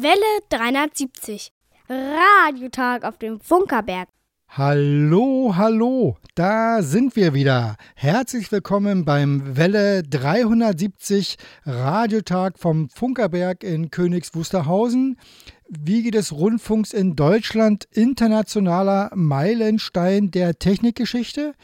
[0.00, 1.50] Welle 370.
[1.88, 4.08] Radiotag auf dem Funkerberg.
[4.46, 7.74] Hallo, hallo, da sind wir wieder.
[7.96, 15.18] Herzlich willkommen beim Welle 370 Radiotag vom Funkerberg in Königs Wusterhausen.
[15.68, 21.54] Wiege des Rundfunks in Deutschland, internationaler Meilenstein der Technikgeschichte.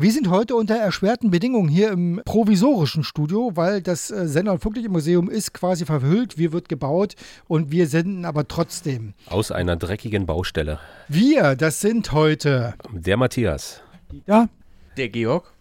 [0.00, 4.62] Wir sind heute unter erschwerten Bedingungen hier im provisorischen Studio, weil das äh, Sender- und
[4.62, 7.16] Funklichtmuseum ist quasi verhüllt, wir wird gebaut
[7.48, 9.12] und wir senden aber trotzdem.
[9.26, 10.78] Aus einer dreckigen Baustelle.
[11.08, 13.82] Wir, das sind heute Der Matthias.
[14.10, 14.48] Dieter.
[14.96, 15.52] Der Georg.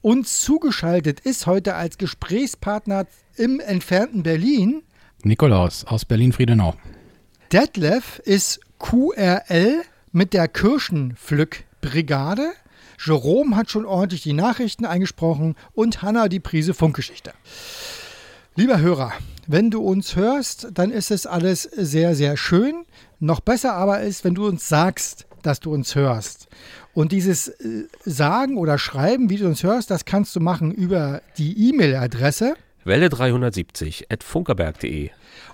[0.00, 4.82] Uns zugeschaltet ist heute als Gesprächspartner im entfernten Berlin
[5.24, 6.74] Nikolaus aus Berlin-Friedenau.
[7.50, 12.52] Detlef ist QRL mit der Kirschenpflückbrigade.
[12.98, 17.32] Jerome hat schon ordentlich die Nachrichten eingesprochen und Hanna die Prise Funkgeschichte.
[18.56, 19.12] Lieber Hörer,
[19.46, 22.84] wenn du uns hörst, dann ist es alles sehr, sehr schön.
[23.20, 26.48] Noch besser aber ist, wenn du uns sagst, dass du uns hörst.
[26.92, 31.22] Und dieses äh, Sagen oder Schreiben, wie du uns hörst, das kannst du machen über
[31.36, 32.54] die E-Mail-Adresse.
[32.84, 35.10] Welle 370 at funkerberg.de.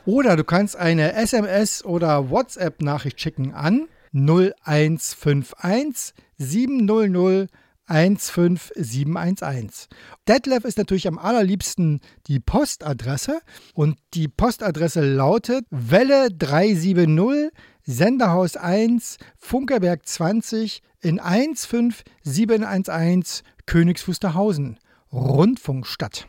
[0.07, 7.49] Oder du kannst eine SMS oder WhatsApp-Nachricht schicken an 0151 700
[7.87, 9.89] 15711.
[10.27, 13.43] Detlef ist natürlich am allerliebsten die Postadresse
[13.75, 17.51] und die Postadresse lautet Welle 370
[17.83, 24.79] Senderhaus 1 Funkerberg 20 in 15711 Königs Wusterhausen
[25.13, 26.27] Rundfunkstadt.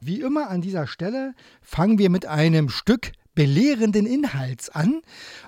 [0.00, 5.02] Wie immer an dieser Stelle fangen wir mit einem Stück belehrenden Inhalts an.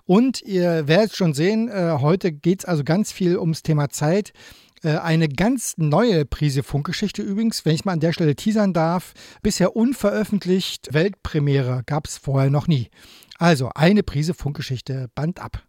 [0.05, 4.33] Und ihr werdet schon sehen, äh, heute geht es also ganz viel ums Thema Zeit.
[4.83, 9.15] Äh, eine ganz neue Prise Funkgeschichte übrigens, wenn ich mal an der Stelle teasern darf.
[9.43, 12.89] Bisher unveröffentlicht, Weltpremiere gab es vorher noch nie.
[13.39, 15.63] Also eine Prise Funkgeschichte, Band ab.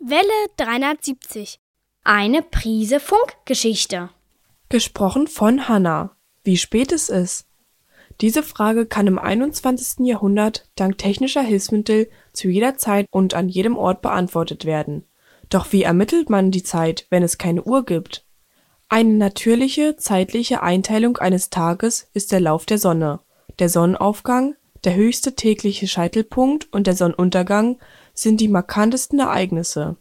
[0.00, 1.60] Welle 370.
[2.02, 4.10] Eine Prise Funkgeschichte.
[4.68, 6.16] Gesprochen von Hannah.
[6.42, 7.46] Wie spät es ist?
[8.20, 10.06] Diese Frage kann im 21.
[10.06, 15.04] Jahrhundert dank technischer Hilfsmittel zu jeder Zeit und an jedem Ort beantwortet werden.
[15.48, 18.24] Doch wie ermittelt man die Zeit, wenn es keine Uhr gibt?
[18.88, 23.20] Eine natürliche zeitliche Einteilung eines Tages ist der Lauf der Sonne.
[23.58, 27.78] Der Sonnenaufgang, der höchste tägliche Scheitelpunkt und der Sonnenuntergang
[28.14, 29.96] sind die markantesten Ereignisse.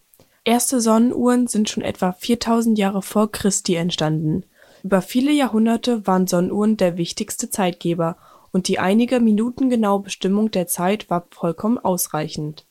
[0.45, 4.45] Erste Sonnenuhren sind schon etwa 4000 Jahre vor Christi entstanden.
[4.83, 8.17] Über viele Jahrhunderte waren Sonnenuhren der wichtigste Zeitgeber
[8.51, 12.65] und die einige Minuten genaue Bestimmung der Zeit war vollkommen ausreichend.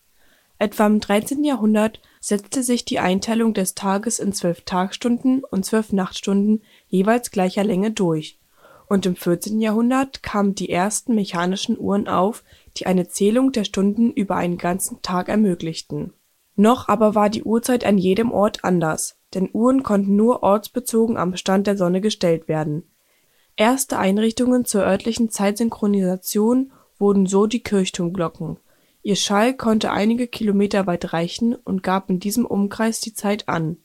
[0.58, 1.44] Etwa im 13.
[1.44, 7.62] Jahrhundert setzte sich die Einteilung des Tages in zwölf Tagstunden und zwölf Nachtstunden jeweils gleicher
[7.62, 8.38] Länge durch,
[8.88, 9.60] und im 14.
[9.60, 12.42] Jahrhundert kamen die ersten mechanischen Uhren auf,
[12.78, 16.14] die eine Zählung der Stunden über einen ganzen Tag ermöglichten.
[16.56, 21.36] Noch aber war die Uhrzeit an jedem Ort anders, denn Uhren konnten nur ortsbezogen am
[21.36, 22.84] Stand der Sonne gestellt werden.
[23.56, 28.58] Erste Einrichtungen zur örtlichen Zeitsynchronisation wurden so die Kirchturmglocken.
[29.02, 33.78] Ihr Schall konnte einige Kilometer weit reichen und gab in diesem Umkreis die Zeit an.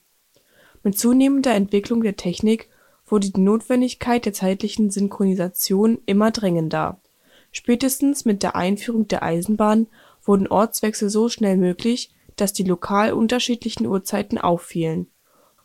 [0.82, 2.68] Mit zunehmender Entwicklung der Technik
[3.06, 7.00] wurde die Notwendigkeit der zeitlichen Synchronisation immer drängender.
[7.52, 9.86] Spätestens mit der Einführung der Eisenbahn
[10.24, 15.06] wurden Ortswechsel so schnell möglich, dass die lokal unterschiedlichen Uhrzeiten auffielen.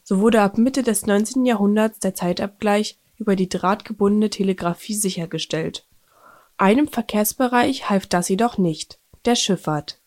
[0.10, 1.46] So wurde ab Mitte des 19.
[1.46, 5.86] Jahrhunderts der Zeitabgleich über die drahtgebundene Telegrafie sichergestellt.
[6.58, 10.00] Einem Verkehrsbereich half das jedoch nicht, der Schifffahrt.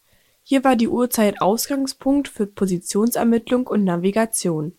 [0.43, 4.77] Hier war die Uhrzeit Ausgangspunkt für Positionsermittlung und Navigation.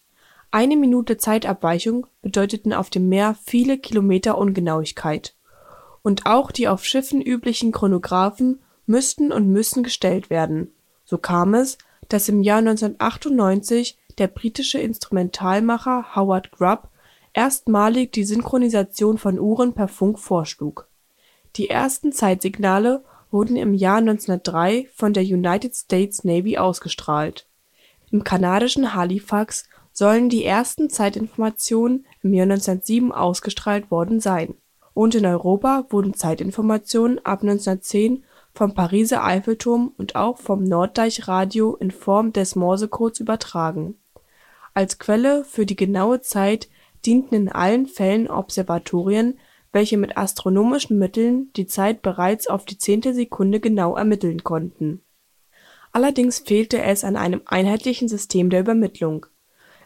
[0.52, 5.36] Eine Minute Zeitabweichung bedeuteten auf dem Meer viele Kilometer Ungenauigkeit.
[6.02, 10.74] Und auch die auf Schiffen üblichen Chronographen müssten und müssen gestellt werden.
[11.06, 11.78] So kam es,
[12.10, 16.90] dass im Jahr 1998 der britische Instrumentalmacher Howard Grubb
[17.34, 20.88] erstmalig die Synchronisation von Uhren per Funk vorschlug.
[21.56, 27.48] Die ersten Zeitsignale wurden im Jahr 1903 von der United States Navy ausgestrahlt.
[28.12, 34.56] Im kanadischen Halifax sollen die ersten Zeitinformationen im Jahr 1907 ausgestrahlt worden sein,
[34.94, 38.24] und in Europa wurden Zeitinformationen ab 1910
[38.54, 43.96] vom Pariser Eiffelturm und auch vom Norddeich-Radio in Form des Morsecodes übertragen.
[44.74, 46.70] Als Quelle für die genaue Zeit
[47.06, 49.40] dienten in allen Fällen Observatorien,
[49.72, 55.02] welche mit astronomischen Mitteln die Zeit bereits auf die Zehntelsekunde genau ermitteln konnten.
[55.92, 59.28] Allerdings fehlte es an einem einheitlichen System der Übermittlung.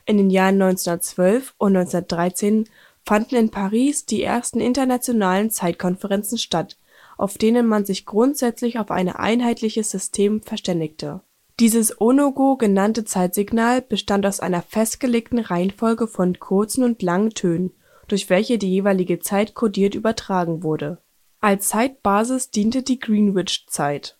[0.06, 2.70] In den Jahren 1912 und 1913
[3.06, 6.78] fanden in Paris die ersten internationalen Zeitkonferenzen statt,
[7.18, 11.22] auf denen man sich grundsätzlich auf ein einheitliches System verständigte.
[11.60, 17.72] Dieses Onogo genannte Zeitsignal bestand aus einer festgelegten Reihenfolge von kurzen und langen Tönen,
[18.08, 21.00] durch welche die jeweilige Zeit kodiert übertragen wurde.
[21.40, 24.20] Als Zeitbasis diente die Greenwich-Zeit.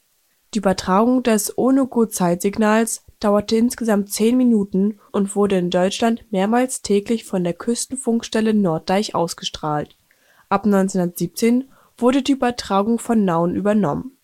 [0.56, 7.44] Die Übertragung des Onogo-Zeitsignals dauerte insgesamt zehn Minuten und wurde in Deutschland mehrmals täglich von
[7.44, 9.96] der Küstenfunkstelle Norddeich ausgestrahlt.
[10.50, 11.70] Ab 1917
[12.00, 14.17] wurde die Übertragung von Nauen übernommen.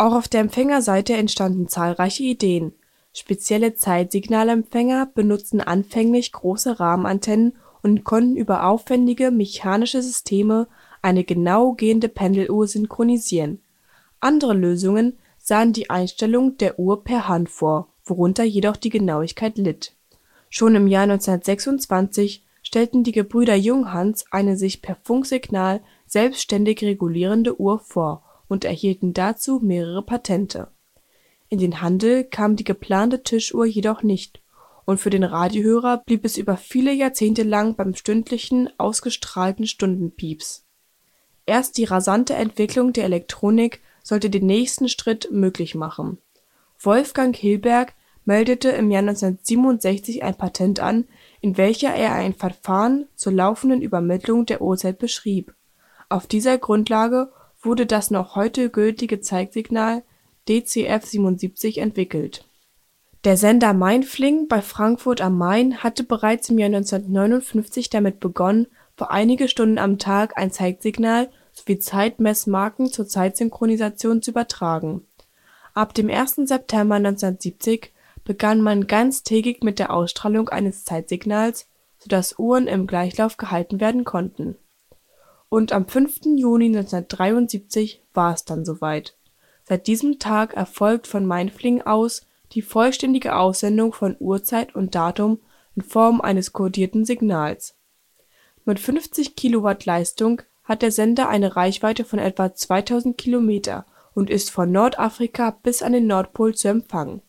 [0.00, 2.72] Auch auf der Empfängerseite entstanden zahlreiche Ideen.
[3.12, 10.68] Spezielle Zeitsignalempfänger benutzten anfänglich große Rahmenantennen und konnten über aufwendige mechanische Systeme
[11.02, 13.60] eine genau gehende Pendeluhr synchronisieren.
[14.20, 19.92] Andere Lösungen sahen die Einstellung der Uhr per Hand vor worunter jedoch die Genauigkeit litt.
[20.48, 27.80] Schon im Jahr 1926 stellten die Gebrüder Junghans eine sich per Funksignal selbstständig regulierende Uhr
[27.80, 30.68] vor und erhielten dazu mehrere Patente.
[31.48, 34.42] In den Handel kam die geplante Tischuhr jedoch nicht,
[34.84, 40.66] und für den Radiohörer blieb es über viele Jahrzehnte lang beim stündlichen ausgestrahlten Stundenpieps.
[41.46, 46.18] Erst die rasante Entwicklung der Elektronik sollte den nächsten Schritt möglich machen.
[46.80, 47.94] Wolfgang Hilberg
[48.24, 51.06] meldete im Jahr 1967 ein Patent an,
[51.40, 55.54] in welcher er ein Verfahren zur laufenden Übermittlung der Uhrzeit beschrieb.
[56.08, 57.30] Auf dieser Grundlage
[57.62, 60.02] wurde das noch heute gültige Zeitsignal
[60.48, 62.44] DCF-77 entwickelt.
[63.24, 68.66] Der Sender Mainfling bei Frankfurt am Main hatte bereits im Jahr 1959 damit begonnen,
[68.96, 75.06] für einige Stunden am Tag ein Zeitsignal sowie Zeitmessmarken zur Zeitsynchronisation zu übertragen.
[75.74, 76.36] Ab dem 1.
[76.44, 77.92] September 1970
[78.24, 81.68] begann man ganztägig mit der Ausstrahlung eines Zeitsignals,
[81.98, 84.56] so dass Uhren im Gleichlauf gehalten werden konnten.
[85.50, 86.20] Und am 5.
[86.36, 89.16] Juni 1973 war es dann soweit.
[89.64, 95.40] Seit diesem Tag erfolgt von Mainfling aus die vollständige Aussendung von Uhrzeit und Datum
[95.76, 97.76] in Form eines kodierten Signals.
[98.64, 104.50] Mit 50 Kilowatt Leistung hat der Sender eine Reichweite von etwa 2000 Kilometer und ist
[104.50, 107.22] von Nordafrika bis an den Nordpol zu empfangen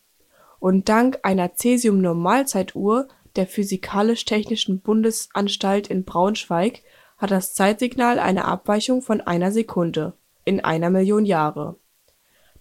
[0.61, 6.83] und dank einer Cäsium-Normalzeituhr der Physikalisch-Technischen Bundesanstalt in Braunschweig
[7.21, 10.13] hat das Zeitsignal eine Abweichung von einer Sekunde
[10.43, 11.75] in einer Million Jahre.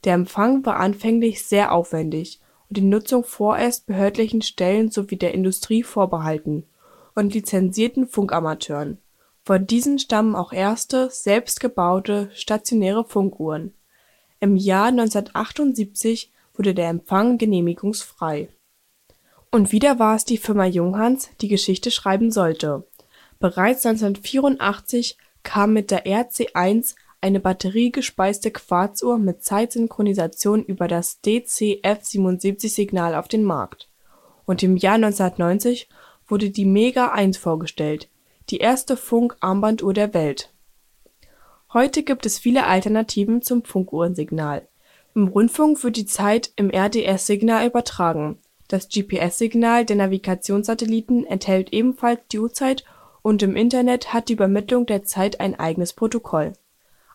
[0.05, 5.83] Der Empfang war anfänglich sehr aufwendig und die Nutzung vorerst behördlichen Stellen sowie der Industrie
[5.83, 6.67] vorbehalten
[7.15, 8.99] und lizenzierten Funkamateuren.
[9.45, 13.73] Von diesen stammen auch erste selbstgebaute stationäre Funkuhren.
[14.41, 18.51] Im Jahr 1978 wurde der Empfang genehmigungsfrei.
[19.51, 22.85] Und wieder war es die Firma Junghans, die Geschichte schreiben sollte.
[23.41, 33.27] Bereits 1984 kam mit der RC1 eine batteriegespeiste Quarzuhr mit Zeitsynchronisation über das DCF-77-Signal auf
[33.27, 33.89] den Markt.
[34.45, 35.89] Und im Jahr 1990
[36.29, 38.09] wurde die Mega 1 vorgestellt,
[38.51, 40.53] die erste Funk-Armbanduhr der Welt.
[41.73, 44.69] Heute gibt es viele Alternativen zum Funkuhrensignal
[45.15, 48.39] im Rundfunk wird die Zeit im RDS-Signal übertragen.
[48.69, 52.85] Das GPS-Signal der Navigationssatelliten enthält ebenfalls die Uhrzeit
[53.23, 56.53] und im Internet hat die Übermittlung der Zeit ein eigenes Protokoll.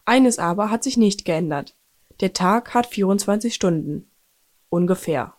[0.05, 1.75] Eines aber hat sich nicht geändert:
[2.21, 4.07] Der Tag hat 24 Stunden.
[4.69, 5.33] Ungefähr.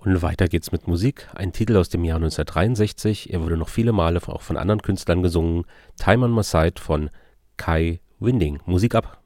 [0.00, 1.28] Und weiter geht's mit Musik.
[1.34, 3.32] Ein Titel aus dem Jahr 1963.
[3.32, 5.64] Er wurde noch viele Male auch von anderen Künstlern gesungen.
[5.96, 7.10] Time on My Side von
[7.56, 8.60] Kai Winding.
[8.64, 9.17] Musik ab.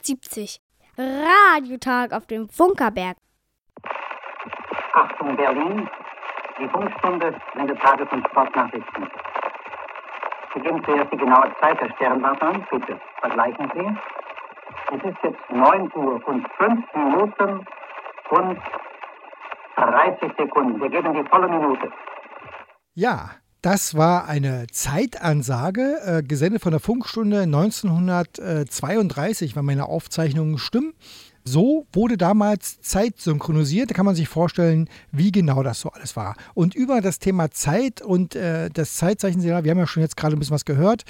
[0.00, 0.60] 370.
[0.98, 3.16] Radiotag auf dem Funkerberg.
[4.92, 5.88] Achtung Berlin,
[6.58, 9.08] die Funkstunde sendet Tages- und Sportnachrichten.
[10.54, 12.66] Sie geben zuerst die genaue Zeit der Sternwarte an.
[12.70, 14.96] Bitte vergleichen Sie.
[14.96, 17.66] Es ist jetzt 9 Uhr und 5 Minuten
[18.30, 18.58] und
[19.76, 20.80] 30 Sekunden.
[20.80, 21.92] Wir geben die volle Minute.
[22.94, 23.30] Ja,
[23.62, 30.94] das war eine Zeitansage, äh, gesendet von der Funkstunde 1932, wenn meine Aufzeichnungen stimmen.
[31.44, 33.90] So wurde damals Zeit synchronisiert.
[33.90, 36.36] Da kann man sich vorstellen, wie genau das so alles war.
[36.54, 40.36] Und über das Thema Zeit und äh, das Zeitzeichen-Signal, wir haben ja schon jetzt gerade
[40.36, 41.04] ein bisschen was gehört,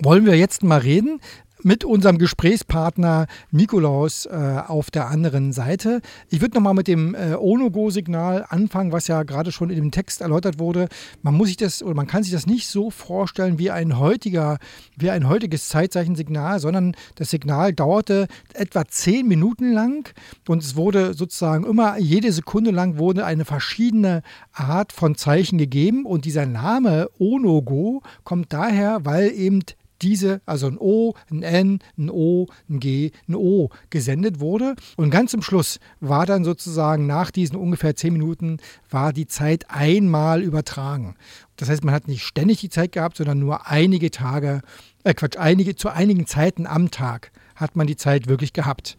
[0.00, 1.20] wollen wir jetzt mal reden
[1.66, 4.30] mit unserem Gesprächspartner Nikolaus äh,
[4.68, 6.00] auf der anderen Seite.
[6.30, 10.20] Ich würde nochmal mit dem äh, Onogo-Signal anfangen, was ja gerade schon in dem Text
[10.20, 10.88] erläutert wurde.
[11.22, 14.58] Man muss sich das oder man kann sich das nicht so vorstellen wie ein heutiger,
[14.96, 20.14] wie ein heutiges Zeitzeichen-Signal, sondern das Signal dauerte etwa zehn Minuten lang
[20.46, 26.06] und es wurde sozusagen immer jede Sekunde lang wurde eine verschiedene Art von Zeichen gegeben
[26.06, 29.62] und dieser Name Onogo kommt daher, weil eben
[30.02, 34.74] diese, also ein O, ein N, ein O, ein G, ein O gesendet wurde.
[34.96, 38.58] Und ganz zum Schluss war dann sozusagen nach diesen ungefähr zehn Minuten,
[38.90, 41.16] war die Zeit einmal übertragen.
[41.56, 44.60] Das heißt, man hat nicht ständig die Zeit gehabt, sondern nur einige Tage,
[45.04, 48.96] äh Quatsch, einige, zu einigen Zeiten am Tag hat man die Zeit wirklich gehabt.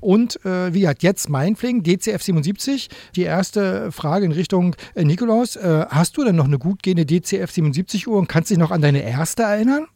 [0.00, 5.56] Und äh, wie hat jetzt Mainfling, DCF 77, die erste Frage in Richtung äh, Nikolaus,
[5.56, 8.70] äh, hast du denn noch eine gut gehende DCF 77 Uhr und kannst dich noch
[8.70, 9.86] an deine erste erinnern?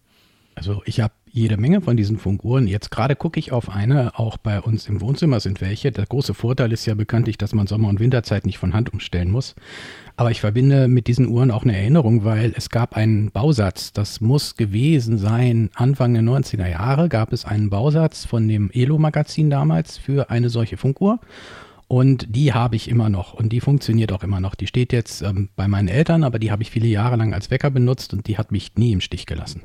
[0.55, 2.67] Also ich habe jede Menge von diesen Funkuhren.
[2.67, 5.91] Jetzt gerade gucke ich auf eine, auch bei uns im Wohnzimmer sind welche.
[5.91, 9.31] Der große Vorteil ist ja bekanntlich, dass man Sommer- und Winterzeit nicht von Hand umstellen
[9.31, 9.55] muss.
[10.17, 14.21] Aber ich verbinde mit diesen Uhren auch eine Erinnerung, weil es gab einen Bausatz, das
[14.21, 19.97] muss gewesen sein, Anfang der 90er Jahre gab es einen Bausatz von dem Elo-Magazin damals
[19.97, 21.19] für eine solche Funkuhr.
[21.89, 24.55] Und die habe ich immer noch und die funktioniert auch immer noch.
[24.55, 27.51] Die steht jetzt ähm, bei meinen Eltern, aber die habe ich viele Jahre lang als
[27.51, 29.63] Wecker benutzt und die hat mich nie im Stich gelassen.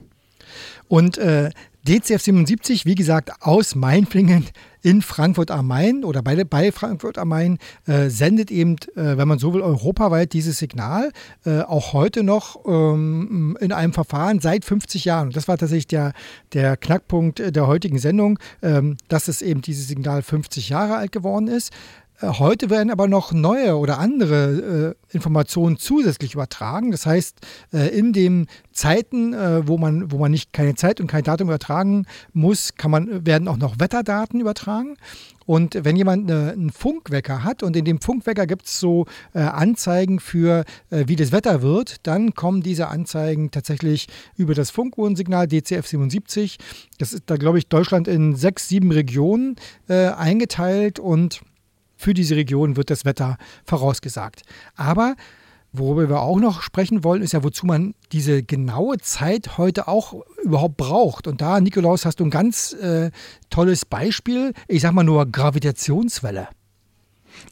[0.88, 1.50] Und äh,
[1.88, 4.46] DCF 77, wie gesagt, aus Mainflingen
[4.82, 9.27] in Frankfurt am Main oder bei, bei Frankfurt am Main äh, sendet eben, äh, wenn
[9.27, 11.12] man so will, europaweit dieses Signal,
[11.46, 15.32] äh, auch heute noch ähm, in einem Verfahren seit 50 Jahren.
[15.32, 16.13] Das war tatsächlich der,
[16.53, 21.48] der Knackpunkt der heutigen Sendung, ähm, dass es eben dieses Signal 50 Jahre alt geworden
[21.48, 21.72] ist.
[22.19, 26.91] Äh, heute werden aber noch neue oder andere äh, Informationen zusätzlich übertragen.
[26.91, 27.39] Das heißt,
[27.74, 31.47] äh, in den Zeiten, äh, wo, man, wo man nicht keine Zeit und kein Datum
[31.47, 34.97] übertragen muss, kann man, werden auch noch Wetterdaten übertragen.
[35.45, 39.39] Und wenn jemand eine, einen Funkwecker hat und in dem Funkwecker gibt es so äh,
[39.39, 45.47] Anzeigen für, äh, wie das Wetter wird, dann kommen diese Anzeigen tatsächlich über das Funkuhrensignal
[45.47, 46.57] DCF 77.
[46.97, 49.55] Das ist da, glaube ich, Deutschland in sechs, sieben Regionen
[49.88, 51.41] eingeteilt und
[51.98, 54.44] für diese Region wird das Wetter vorausgesagt.
[54.75, 55.16] Aber
[55.74, 60.24] worüber wir auch noch sprechen wollen, ist ja, wozu man diese genaue Zeit heute auch
[60.44, 61.27] überhaupt braucht.
[61.27, 63.12] Und da, Nikolaus, hast du ein ganz äh,
[63.50, 64.54] tolles Beispiel.
[64.68, 66.48] Ich sag mal nur Gravitationswelle.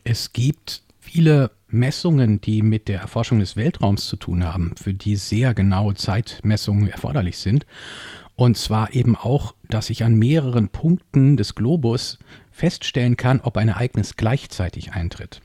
[0.04, 5.16] Es gibt viele Messungen, die mit der Erforschung des Weltraums zu tun haben, für die
[5.16, 7.66] sehr genaue Zeitmessungen erforderlich sind.
[8.36, 12.20] Und zwar eben auch, dass ich an mehreren Punkten des Globus
[12.56, 15.42] feststellen kann, ob ein Ereignis gleichzeitig eintritt.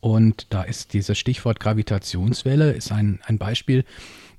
[0.00, 3.84] Und da ist dieses Stichwort Gravitationswelle ist ein, ein Beispiel.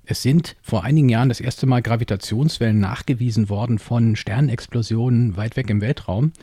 [0.05, 5.69] Es sind vor einigen Jahren das erste Mal Gravitationswellen nachgewiesen worden von Sternexplosionen weit weg
[5.69, 6.33] im Weltraum.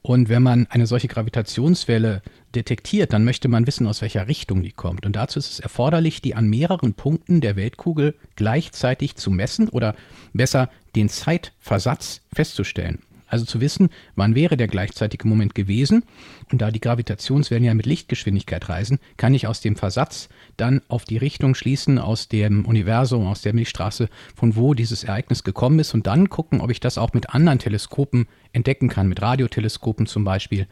[0.00, 2.22] Und wenn man eine solche Gravitationswelle
[2.54, 5.04] detektiert, dann möchte man wissen, aus welcher Richtung die kommt.
[5.04, 9.94] Und dazu ist es erforderlich, die an mehreren Punkten der Weltkugel gleichzeitig zu messen oder
[10.32, 13.00] besser den Zeitversatz festzustellen.
[13.28, 16.02] Also zu wissen, wann wäre der gleichzeitige Moment gewesen.
[16.50, 21.04] Und da die Gravitationswellen ja mit Lichtgeschwindigkeit reisen, kann ich aus dem Versatz dann auf
[21.04, 25.94] die Richtung schließen aus dem Universum, aus der Milchstraße, von wo dieses Ereignis gekommen ist
[25.94, 30.24] und dann gucken, ob ich das auch mit anderen Teleskopen entdecken kann, mit Radioteleskopen zum
[30.24, 30.66] Beispiel,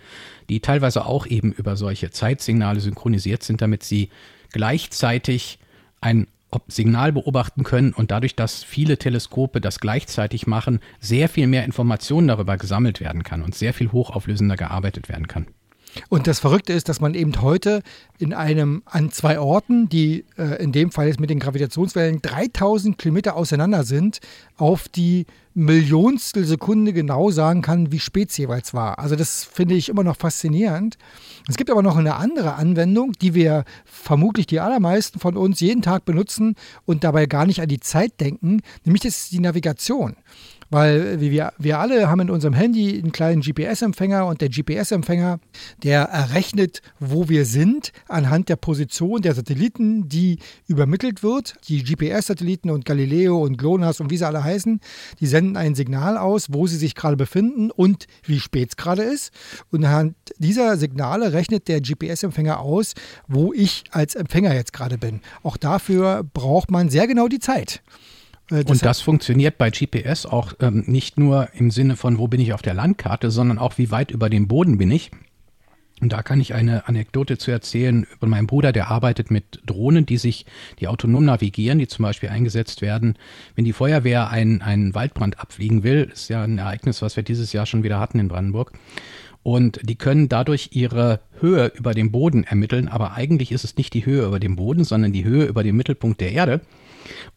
[0.48, 4.08] die teilweise auch eben über solche Zeitsignale synchronisiert sind, damit sie
[4.52, 5.58] gleichzeitig
[6.00, 6.26] ein
[6.68, 12.28] Signal beobachten können und dadurch, dass viele Teleskope das gleichzeitig machen, sehr viel mehr Informationen
[12.28, 15.46] darüber gesammelt werden kann und sehr viel hochauflösender gearbeitet werden kann.
[16.08, 17.82] Und das Verrückte ist, dass man eben heute
[18.18, 22.98] in einem, an zwei Orten, die äh, in dem Fall jetzt mit den Gravitationswellen 3000
[22.98, 24.20] Kilometer auseinander sind,
[24.56, 28.98] auf die Millionstel Sekunde genau sagen kann, wie spät es jeweils war.
[28.98, 30.98] Also das finde ich immer noch faszinierend.
[31.48, 35.80] Es gibt aber noch eine andere Anwendung, die wir vermutlich die allermeisten von uns jeden
[35.80, 40.16] Tag benutzen und dabei gar nicht an die Zeit denken, nämlich das ist die Navigation.
[40.70, 45.38] Weil wir, wir alle haben in unserem Handy einen kleinen GPS-Empfänger und der GPS-Empfänger,
[45.82, 51.56] der errechnet, wo wir sind, anhand der Position der Satelliten, die übermittelt wird.
[51.68, 54.80] Die GPS-Satelliten und Galileo und GLONASS und wie sie alle heißen,
[55.20, 59.02] die senden ein Signal aus, wo sie sich gerade befinden und wie spät es gerade
[59.02, 59.32] ist.
[59.70, 62.94] Und anhand dieser Signale rechnet der GPS-Empfänger aus,
[63.28, 65.20] wo ich als Empfänger jetzt gerade bin.
[65.42, 67.82] Auch dafür braucht man sehr genau die Zeit.
[68.50, 72.28] Äh, das und das funktioniert bei GPS auch ähm, nicht nur im Sinne von, wo
[72.28, 75.10] bin ich auf der Landkarte, sondern auch, wie weit über dem Boden bin ich.
[76.02, 80.04] Und da kann ich eine Anekdote zu erzählen über meinen Bruder, der arbeitet mit Drohnen,
[80.04, 80.44] die sich,
[80.78, 83.16] die autonom navigieren, die zum Beispiel eingesetzt werden,
[83.54, 86.06] wenn die Feuerwehr einen, einen Waldbrand abfliegen will.
[86.06, 88.72] Das ist ja ein Ereignis, was wir dieses Jahr schon wieder hatten in Brandenburg.
[89.42, 93.94] Und die können dadurch ihre Höhe über dem Boden ermitteln, aber eigentlich ist es nicht
[93.94, 96.60] die Höhe über dem Boden, sondern die Höhe über dem Mittelpunkt der Erde.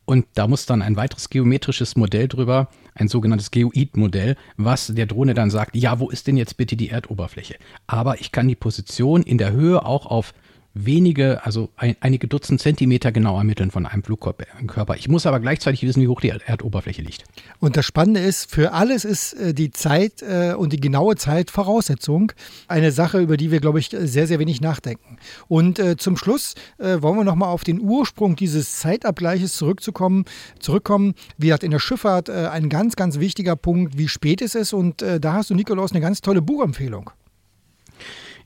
[0.05, 5.33] Und da muss dann ein weiteres geometrisches Modell drüber, ein sogenanntes Geoid-Modell, was der Drohne
[5.33, 7.55] dann sagt, ja, wo ist denn jetzt bitte die Erdoberfläche?
[7.87, 10.33] Aber ich kann die Position in der Höhe auch auf
[10.73, 14.95] wenige, also ein, einige Dutzend Zentimeter genau ermitteln von einem Flugkörper.
[14.95, 17.23] Ich muss aber gleichzeitig wissen, wie hoch die Erdoberfläche liegt.
[17.59, 21.51] Und das Spannende ist, für alles ist äh, die Zeit äh, und die genaue Zeit
[21.51, 22.31] Voraussetzung.
[22.67, 25.17] Eine Sache, über die wir, glaube ich, sehr, sehr wenig nachdenken.
[25.47, 30.25] Und äh, zum Schluss wollen wir nochmal auf den Ursprung dieses Zeitabgleiches zurückzukommen,
[30.59, 31.13] zurückkommen.
[31.37, 34.73] Wie gesagt, in der Schifffahrt ein ganz, ganz wichtiger Punkt, wie spät es ist.
[34.73, 37.11] Und da hast du, Nikolaus, eine ganz tolle Buchempfehlung.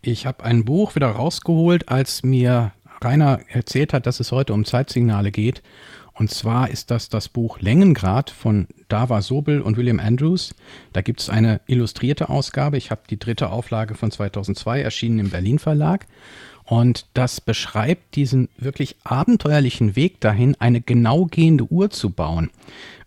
[0.06, 4.66] Ich habe ein Buch wieder rausgeholt, als mir Rainer erzählt hat, dass es heute um
[4.66, 5.64] Zeitsignale geht.
[6.12, 10.56] Und zwar ist das das Buch Längengrad von Dava Sobel und William Andrews.
[10.92, 12.76] Da gibt es eine illustrierte Ausgabe.
[12.76, 16.06] Ich habe die dritte Auflage von 2002 erschienen im Berlin Verlag.
[16.66, 22.50] Und das beschreibt diesen wirklich abenteuerlichen Weg dahin, eine genau gehende Uhr zu bauen.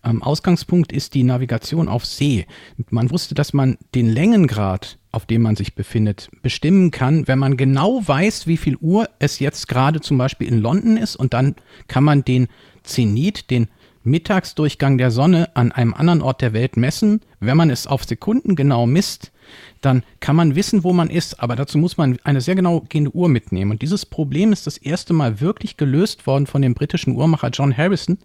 [0.04, 2.46] Ähm, Ausgangspunkt ist die Navigation auf See.
[2.90, 7.56] Man wusste, dass man den Längengrad, auf dem man sich befindet, bestimmen kann, wenn man
[7.56, 11.16] genau weiß, wie viel Uhr es jetzt gerade zum Beispiel in London ist.
[11.16, 11.56] Und dann
[11.88, 12.48] kann man den
[12.82, 13.68] Zenit, den
[14.04, 17.22] Mittagsdurchgang der Sonne an einem anderen Ort der Welt messen.
[17.40, 19.32] Wenn man es auf Sekunden genau misst,
[19.80, 23.14] dann kann man wissen, wo man ist, aber dazu muss man eine sehr genau gehende
[23.14, 23.72] Uhr mitnehmen.
[23.72, 27.76] Und dieses Problem ist das erste Mal wirklich gelöst worden von dem britischen Uhrmacher John
[27.76, 28.18] Harrison.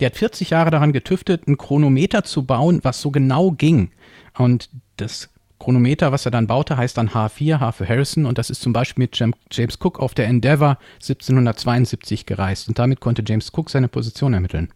[0.00, 3.90] Der hat 40 Jahre daran getüftet, ein Chronometer zu bauen, was so genau ging.
[4.36, 5.28] Und das
[5.62, 8.26] Chronometer, was er dann baute, heißt dann H4, H für Harrison.
[8.26, 9.16] Und das ist zum Beispiel mit
[9.52, 12.68] James Cook auf der Endeavour 1772 gereist.
[12.68, 14.70] Und damit konnte James Cook seine Position ermitteln.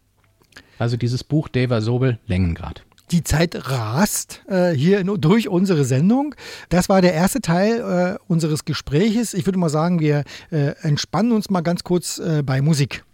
[0.78, 2.85] Also dieses Buch Deva Sobel, Längengrad.
[3.12, 6.34] Die Zeit rast äh, hier in, durch unsere Sendung.
[6.68, 9.32] Das war der erste Teil äh, unseres Gespräches.
[9.34, 13.04] Ich würde mal sagen, wir äh, entspannen uns mal ganz kurz äh, bei Musik.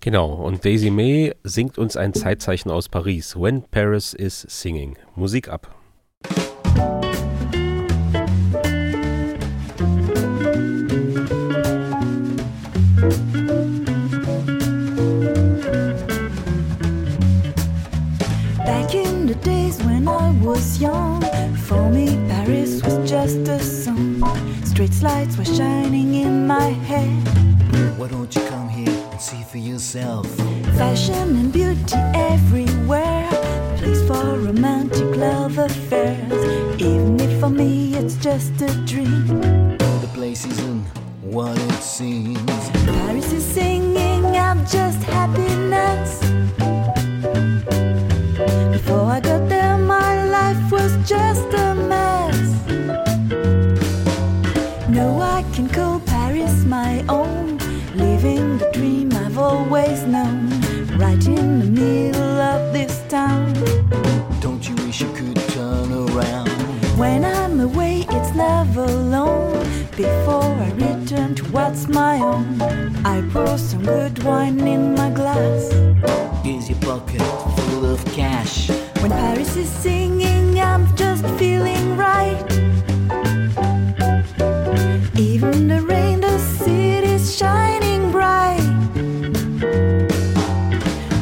[0.00, 3.36] Genau, und Daisy May singt uns ein Zeitzeichen aus Paris.
[3.36, 4.96] When Paris is Singing.
[5.14, 5.74] Musik ab.
[20.60, 21.22] Was young.
[21.68, 24.20] For me, Paris was just a song.
[24.64, 27.22] Street lights were shining in my head.
[27.98, 30.26] Why don't you come here and see for yourself?
[30.80, 32.00] Fashion and beauty
[32.32, 33.30] everywhere.
[33.78, 36.42] Place for romantic love affairs.
[36.90, 39.40] Even if for me it's just a dream.
[40.04, 40.84] The place isn't
[41.22, 42.60] what it seems.
[42.98, 45.49] Paris is singing, I'm just happiness.
[73.32, 75.72] Pour some good wine in my glass.
[76.44, 77.22] Is your pocket
[77.56, 78.68] full of cash?
[79.00, 82.40] When Paris is singing, I'm just feeling right.
[85.16, 88.66] Even the rain, the city's shining bright.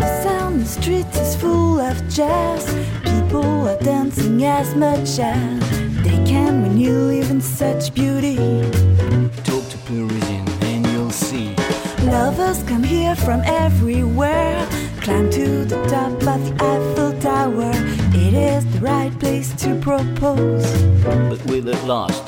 [0.00, 2.64] The sound the streets is full of jazz.
[3.04, 5.60] People are dancing as much as
[6.02, 8.38] they can when you live in such beauty.
[12.38, 14.64] Lovers come here from everywhere
[15.00, 17.72] climb to the top of the Eiffel Tower.
[18.14, 20.64] It is the right place to propose.
[21.02, 22.27] But will it last?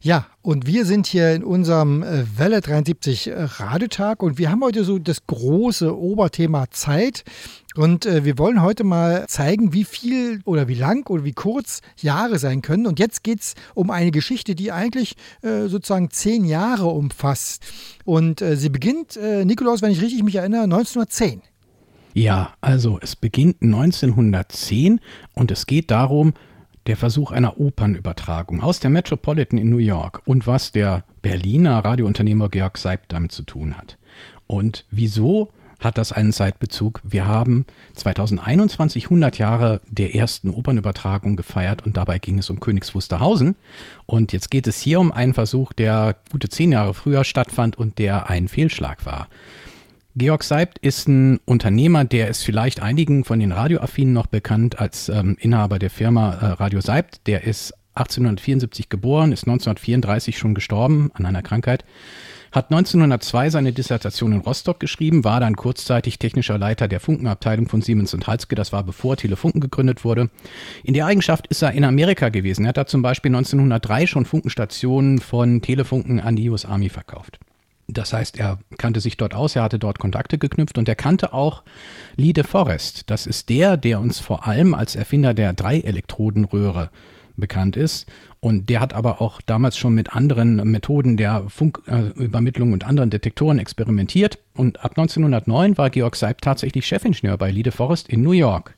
[0.00, 4.62] Ja, und wir sind hier in unserem äh, Welle 73 äh, Radiotag und wir haben
[4.62, 7.24] heute so das große Oberthema Zeit.
[7.74, 11.82] Und äh, wir wollen heute mal zeigen, wie viel oder wie lang oder wie kurz
[11.98, 12.86] Jahre sein können.
[12.86, 17.64] Und jetzt geht es um eine Geschichte, die eigentlich äh, sozusagen zehn Jahre umfasst.
[18.04, 21.42] Und äh, sie beginnt, äh, Nikolaus, wenn ich richtig mich erinnere, 1910.
[22.14, 25.00] Ja, also es beginnt 1910
[25.34, 26.32] und es geht darum,
[26.86, 32.48] der Versuch einer Opernübertragung aus der Metropolitan in New York und was der Berliner Radiounternehmer
[32.48, 33.98] Georg Seib damit zu tun hat.
[34.46, 37.00] Und wieso hat das einen Zeitbezug?
[37.04, 42.94] Wir haben 2021 100 Jahre der ersten Opernübertragung gefeiert und dabei ging es um Königs
[42.94, 43.56] Wusterhausen.
[44.06, 47.98] Und jetzt geht es hier um einen Versuch, der gute zehn Jahre früher stattfand und
[47.98, 49.28] der ein Fehlschlag war.
[50.18, 55.10] Georg Seibt ist ein Unternehmer, der ist vielleicht einigen von den Radioaffinen noch bekannt als
[55.10, 57.26] ähm, Inhaber der Firma äh, Radio Seibt.
[57.26, 61.84] Der ist 1874 geboren, ist 1934 schon gestorben an einer Krankheit,
[62.50, 67.82] hat 1902 seine Dissertation in Rostock geschrieben, war dann kurzzeitig technischer Leiter der Funkenabteilung von
[67.82, 70.30] Siemens und Halske, das war bevor Telefunken gegründet wurde.
[70.82, 72.64] In der Eigenschaft ist er in Amerika gewesen.
[72.64, 77.38] Er hat da zum Beispiel 1903 schon Funkenstationen von Telefunken an die US Army verkauft.
[77.88, 81.32] Das heißt, er kannte sich dort aus, er hatte dort Kontakte geknüpft und er kannte
[81.32, 81.62] auch
[82.16, 83.10] Lee de Forest.
[83.10, 86.90] Das ist der, der uns vor allem als Erfinder der Drei-Elektroden-Röhre
[87.36, 88.06] bekannt ist.
[88.40, 93.10] Und der hat aber auch damals schon mit anderen Methoden der Funkübermittlung äh, und anderen
[93.10, 94.38] Detektoren experimentiert.
[94.54, 98.75] Und ab 1909 war Georg Seib tatsächlich Chefingenieur bei Lee de Forest in New York.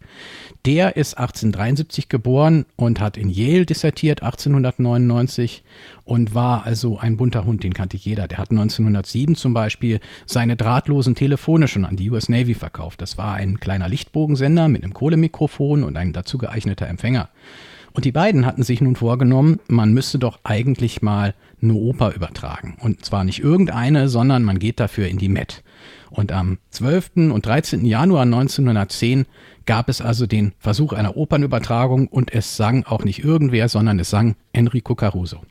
[0.64, 5.62] Der ist 1873 geboren und hat in Yale dissertiert 1899
[6.04, 8.28] und war also ein bunter Hund, den kannte jeder.
[8.28, 13.00] Der hat 1907 zum Beispiel seine drahtlosen Telefone schon an die US Navy verkauft.
[13.00, 17.28] Das war ein kleiner Lichtbogensender mit einem Kohlemikrofon und ein dazu geeigneter Empfänger.
[17.92, 22.76] Und die beiden hatten sich nun vorgenommen, man müsste doch eigentlich mal eine Oper übertragen.
[22.80, 25.64] Und zwar nicht irgendeine, sondern man geht dafür in die Met.
[26.10, 27.32] Und am 12.
[27.32, 27.84] und 13.
[27.84, 29.26] Januar 1910
[29.68, 34.08] gab es also den Versuch einer Opernübertragung und es sang auch nicht irgendwer, sondern es
[34.08, 35.42] sang Enrico Caruso.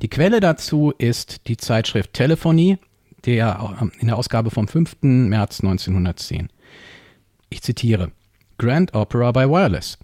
[0.00, 2.78] Die Quelle dazu ist die Zeitschrift Telephony,
[3.26, 4.96] der in der Ausgabe vom 5.
[5.02, 6.48] März 1910.
[7.50, 8.10] Ich zitiere:
[8.56, 9.98] Grand Opera by Wireless.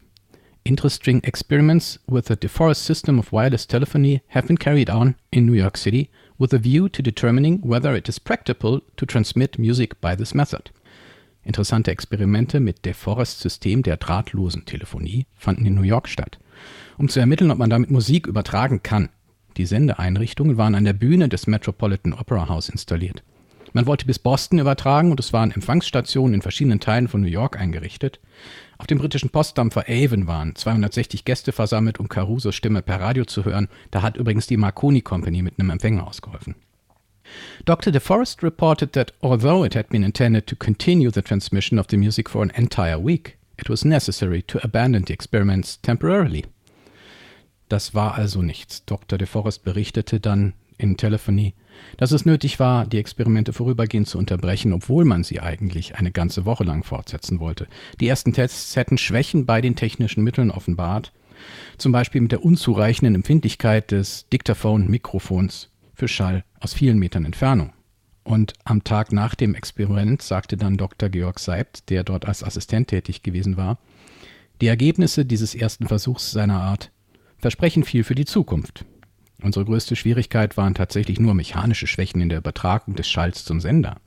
[0.64, 5.54] Interesting experiments with the DeForest system of wireless telephony have been carried on in New
[5.54, 10.14] York City with a view to determining whether it is practicable to transmit music by
[10.14, 10.70] this method.
[11.44, 16.38] Interessante Experimente mit DeForest-System der drahtlosen Telefonie fanden in New York statt,
[16.96, 19.10] um zu ermitteln, ob man damit Musik übertragen kann.
[19.56, 23.22] Die Sendeeinrichtungen waren an der Bühne des Metropolitan Opera House installiert.
[23.72, 27.58] Man wollte bis Boston übertragen und es waren Empfangsstationen in verschiedenen Teilen von New York
[27.58, 28.20] eingerichtet.
[28.78, 33.44] Auf dem britischen Postdampfer Avon waren 260 Gäste versammelt, um Carusos Stimme per Radio zu
[33.44, 33.68] hören.
[33.90, 36.54] Da hat übrigens die Marconi Company mit einem Empfänger ausgeholfen.
[37.64, 37.90] Dr.
[37.90, 42.28] DeForest reported that although it had been intended to continue the transmission of the music
[42.28, 46.44] for an entire week, it was necessary to abandon the experiments temporarily.
[47.68, 48.84] Das war also nichts.
[48.84, 49.18] Dr.
[49.18, 51.54] DeForest berichtete dann in Telephony,
[51.96, 56.44] dass es nötig war, die Experimente vorübergehend zu unterbrechen, obwohl man sie eigentlich eine ganze
[56.44, 57.66] Woche lang fortsetzen wollte.
[58.00, 61.12] Die ersten Tests hätten Schwächen bei den technischen Mitteln offenbart,
[61.78, 67.72] zum Beispiel mit der unzureichenden Empfindlichkeit des Dictaphone-Mikrofons für Schall aus vielen Metern Entfernung.
[68.24, 71.08] Und am Tag nach dem Experiment sagte dann Dr.
[71.10, 73.78] Georg Seibt, der dort als Assistent tätig gewesen war,
[74.60, 76.90] die Ergebnisse dieses ersten Versuchs seiner Art
[77.38, 78.84] versprechen viel für die Zukunft.
[79.42, 83.98] Unsere größte Schwierigkeit waren tatsächlich nur mechanische Schwächen in der Übertragung des Schalls zum Sender.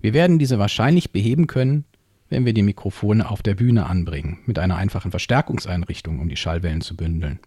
[0.00, 1.84] Wir werden diese wahrscheinlich beheben können,
[2.30, 6.80] wenn wir die Mikrofone auf der Bühne anbringen, mit einer einfachen Verstärkungseinrichtung, um die Schallwellen
[6.80, 7.40] zu bündeln.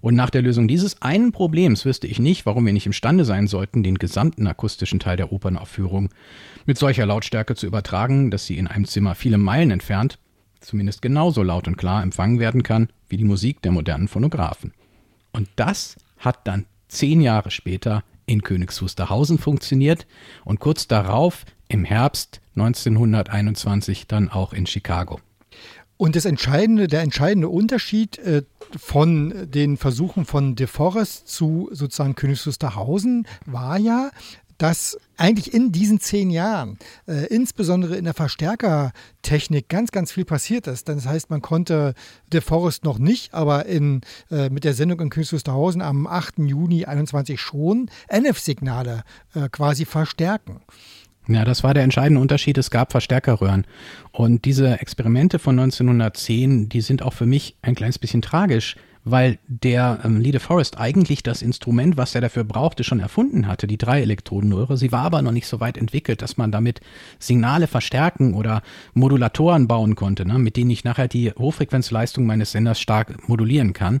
[0.00, 3.46] Und nach der Lösung dieses einen Problems wüsste ich nicht, warum wir nicht imstande sein
[3.46, 6.10] sollten, den gesamten akustischen Teil der Opernaufführung
[6.66, 10.18] mit solcher Lautstärke zu übertragen, dass sie in einem Zimmer viele Meilen entfernt
[10.60, 14.72] zumindest genauso laut und klar empfangen werden kann wie die Musik der modernen Phonographen.
[15.32, 20.06] Und das hat dann zehn Jahre später in Königs Wusterhausen funktioniert
[20.44, 25.20] und kurz darauf im Herbst 1921 dann auch in Chicago.
[25.98, 28.42] Und das entscheidende, der entscheidende Unterschied äh,
[28.76, 34.10] von den Versuchen von De Forest zu sozusagen Königs Wusterhausen war ja,
[34.58, 40.66] dass eigentlich in diesen zehn Jahren, äh, insbesondere in der Verstärkertechnik, ganz, ganz viel passiert
[40.66, 40.88] ist.
[40.88, 41.94] Das heißt, man konnte
[42.32, 46.38] De Forest noch nicht, aber in, äh, mit der Sendung in Königs Wusterhausen am 8.
[46.38, 49.02] Juni 21 schon NF-Signale
[49.34, 50.60] äh, quasi verstärken.
[51.28, 52.56] Ja, das war der entscheidende Unterschied.
[52.56, 53.66] Es gab Verstärkerröhren.
[54.12, 59.38] Und diese Experimente von 1910, die sind auch für mich ein kleines bisschen tragisch, weil
[59.46, 63.76] der ähm, Lee Forest eigentlich das Instrument, was er dafür brauchte, schon erfunden hatte, die
[63.76, 64.78] Drei-Elektrodenröhre.
[64.78, 66.80] Sie war aber noch nicht so weit entwickelt, dass man damit
[67.18, 68.62] Signale verstärken oder
[68.94, 74.00] Modulatoren bauen konnte, ne, mit denen ich nachher die Hochfrequenzleistung meines Senders stark modulieren kann.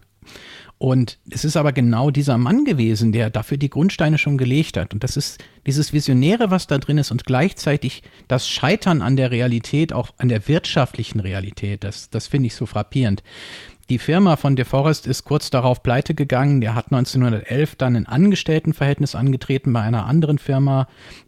[0.78, 4.94] Und es ist aber genau dieser Mann gewesen, der dafür die Grundsteine schon gelegt hat.
[4.94, 9.32] Und das ist dieses Visionäre, was da drin ist und gleichzeitig das Scheitern an der
[9.32, 11.82] Realität, auch an der wirtschaftlichen Realität.
[11.82, 13.24] Das, das finde ich so frappierend.
[13.90, 16.60] Die Firma von De Forest ist kurz darauf pleite gegangen.
[16.60, 20.86] Der hat 1911 dann ein Angestelltenverhältnis angetreten bei einer anderen Firma,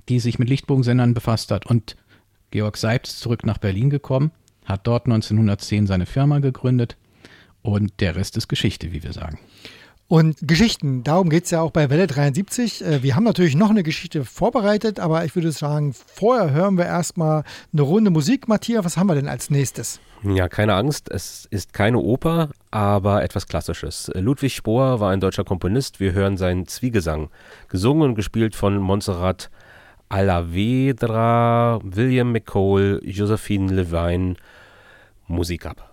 [0.08, 1.66] die sich mit Lichtbogensendern befasst hat.
[1.66, 1.96] Und
[2.52, 4.30] Georg Seibt ist zurück nach Berlin gekommen,
[4.64, 6.96] hat dort 1910 seine Firma gegründet
[7.62, 9.38] und der Rest ist Geschichte, wie wir sagen.
[10.10, 12.84] Und Geschichten, darum geht es ja auch bei Welle 73.
[12.84, 16.84] Äh, wir haben natürlich noch eine Geschichte vorbereitet, aber ich würde sagen, vorher hören wir
[16.84, 18.48] erstmal eine Runde Musik.
[18.48, 20.00] Matthias, was haben wir denn als nächstes?
[20.24, 24.10] Ja, keine Angst, es ist keine Oper, aber etwas Klassisches.
[24.16, 26.00] Ludwig Spohr war ein deutscher Komponist.
[26.00, 27.30] Wir hören seinen Zwiegesang,
[27.68, 29.48] gesungen und gespielt von Montserrat
[30.08, 34.34] Alavedra, William McCall, Josephine Levine.
[35.28, 35.89] Musik ab.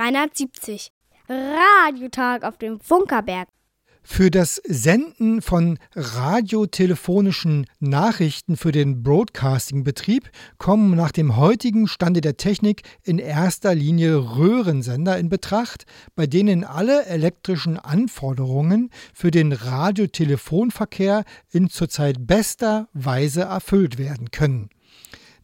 [0.00, 0.92] 370.
[1.28, 3.48] Radiotag auf dem Funkerberg.
[4.02, 12.38] Für das Senden von radiotelefonischen Nachrichten für den Broadcasting-Betrieb kommen nach dem heutigen Stande der
[12.38, 15.84] Technik in erster Linie Röhrensender in Betracht,
[16.16, 24.70] bei denen alle elektrischen Anforderungen für den Radiotelefonverkehr in zurzeit bester Weise erfüllt werden können.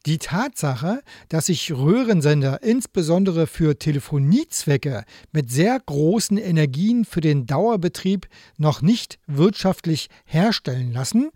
[0.07, 8.29] Die Tatsache, dass sich Röhrensender insbesondere für Telefoniezwecke mit sehr großen Energien für den Dauerbetrieb
[8.57, 11.31] noch nicht wirtschaftlich herstellen lassen,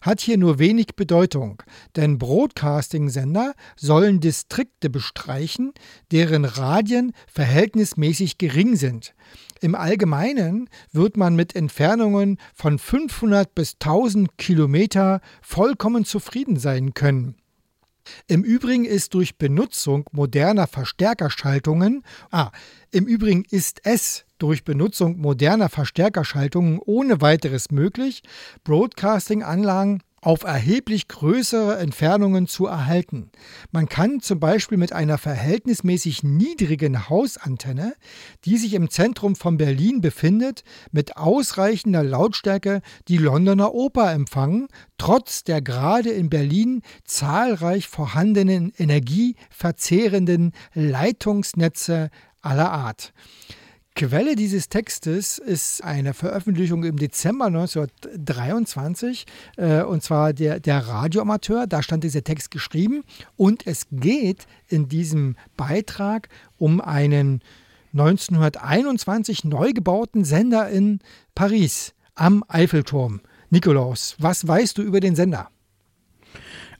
[0.00, 1.62] hat hier nur wenig Bedeutung,
[1.94, 5.72] denn Broadcasting-Sender sollen Distrikte bestreichen,
[6.10, 9.14] deren Radien verhältnismäßig gering sind.
[9.60, 17.36] Im Allgemeinen wird man mit Entfernungen von 500 bis 1000 Kilometer vollkommen zufrieden sein können.
[18.26, 22.50] Im Übrigen ist durch Benutzung moderner Verstärkerschaltungen, ah,
[22.90, 28.22] im Übrigen ist es durch Benutzung moderner Verstärkerschaltungen ohne weiteres möglich,
[28.64, 33.30] Broadcasting-Anlagen auf erheblich größere Entfernungen zu erhalten.
[33.70, 37.94] Man kann zum Beispiel mit einer verhältnismäßig niedrigen Hausantenne,
[38.44, 45.44] die sich im Zentrum von Berlin befindet, mit ausreichender Lautstärke die Londoner Oper empfangen, trotz
[45.44, 53.12] der gerade in Berlin zahlreich vorhandenen energieverzehrenden Leitungsnetze aller Art.
[53.96, 59.24] Quelle dieses Textes ist eine Veröffentlichung im Dezember 1923,
[59.56, 61.66] äh, und zwar der, der Radioamateur.
[61.66, 63.04] Da stand dieser Text geschrieben.
[63.36, 66.28] Und es geht in diesem Beitrag
[66.58, 67.40] um einen
[67.94, 71.00] 1921 neu gebauten Sender in
[71.34, 73.22] Paris am Eiffelturm.
[73.48, 75.48] Nikolaus, was weißt du über den Sender?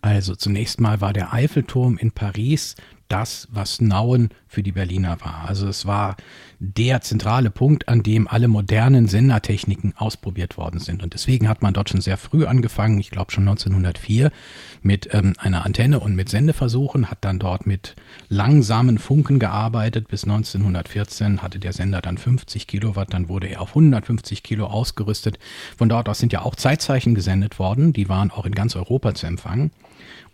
[0.02, 2.76] Also zunächst mal war der Eiffelturm in Paris
[3.08, 5.44] das, was Nauen für die Berliner war.
[5.46, 6.16] Also es war
[6.58, 11.02] der zentrale Punkt, an dem alle modernen Sendertechniken ausprobiert worden sind.
[11.02, 14.30] Und deswegen hat man dort schon sehr früh angefangen, ich glaube schon 1904,
[14.82, 17.94] mit ähm, einer Antenne und mit Sendeversuchen, hat dann dort mit
[18.28, 20.08] langsamen Funken gearbeitet.
[20.08, 25.38] Bis 1914 hatte der Sender dann 50 Kilowatt, dann wurde er auf 150 Kilo ausgerüstet.
[25.76, 29.14] Von dort aus sind ja auch Zeitzeichen gesendet worden, die waren auch in ganz Europa
[29.14, 29.70] zu empfangen.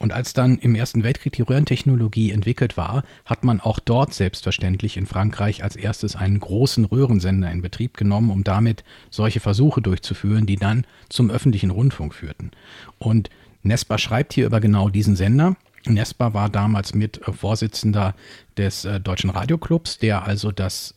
[0.02, 4.96] Und als dann im Ersten Weltkrieg die Röhrentechnologie entwickelt war, hat man auch dort selbstverständlich
[4.96, 10.44] in Frankreich als erstes einen großen Röhrensender in Betrieb genommen, um damit solche Versuche durchzuführen,
[10.44, 12.50] die dann zum öffentlichen Rundfunk führten.
[12.98, 13.30] Und
[13.62, 15.54] Nespa schreibt hier über genau diesen Sender.
[15.86, 18.16] Nespa war damals mit äh, Vorsitzender
[18.56, 20.96] des äh, Deutschen Radioclubs, der also das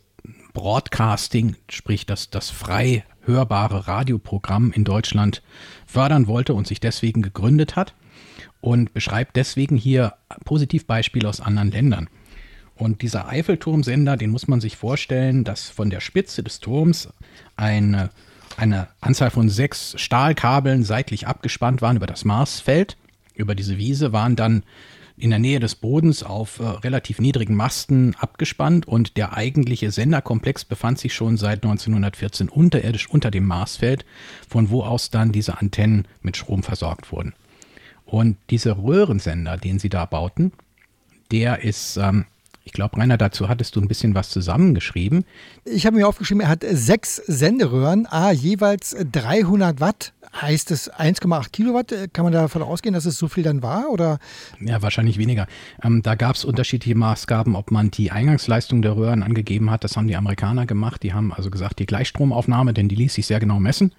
[0.53, 5.43] Broadcasting, sprich das, das frei hörbare Radioprogramm in Deutschland
[5.85, 7.93] fördern wollte und sich deswegen gegründet hat
[8.65, 12.09] und beschreibt deswegen hier Positivbeispiele aus anderen Ländern.
[12.73, 17.09] Und dieser Eiffelturmsender, den muss man sich vorstellen, dass von der Spitze des Turms
[17.55, 18.09] eine,
[18.57, 22.97] eine Anzahl von sechs Stahlkabeln seitlich abgespannt waren über das Marsfeld.
[23.35, 24.63] Über diese Wiese waren dann
[25.15, 30.65] in der Nähe des Bodens auf äh, relativ niedrigen Masten abgespannt und der eigentliche Senderkomplex
[30.65, 34.05] befand sich schon seit 1914 unterirdisch unter dem Marsfeld,
[34.49, 37.35] von wo aus dann diese Antennen mit Strom versorgt wurden.
[38.05, 40.51] Und dieser Röhrensender, den sie da bauten,
[41.31, 42.25] der ist, ähm,
[42.63, 45.25] ich glaube, Rainer, dazu hattest du ein bisschen was zusammengeschrieben.
[45.65, 50.13] Ich habe mir aufgeschrieben, er hat sechs Senderöhren, a jeweils 300 Watt.
[50.41, 51.93] Heißt es 1,8 Kilowatt?
[52.11, 53.89] Kann man davon ausgehen, dass es so viel dann war?
[53.89, 54.19] Oder?
[54.59, 55.47] Ja, wahrscheinlich weniger.
[55.81, 59.83] Ähm, da gab es unterschiedliche Maßgaben, ob man die Eingangsleistung der Röhren angegeben hat.
[59.83, 61.03] Das haben die Amerikaner gemacht.
[61.03, 63.93] Die haben also gesagt, die Gleichstromaufnahme, denn die ließ sich sehr genau messen.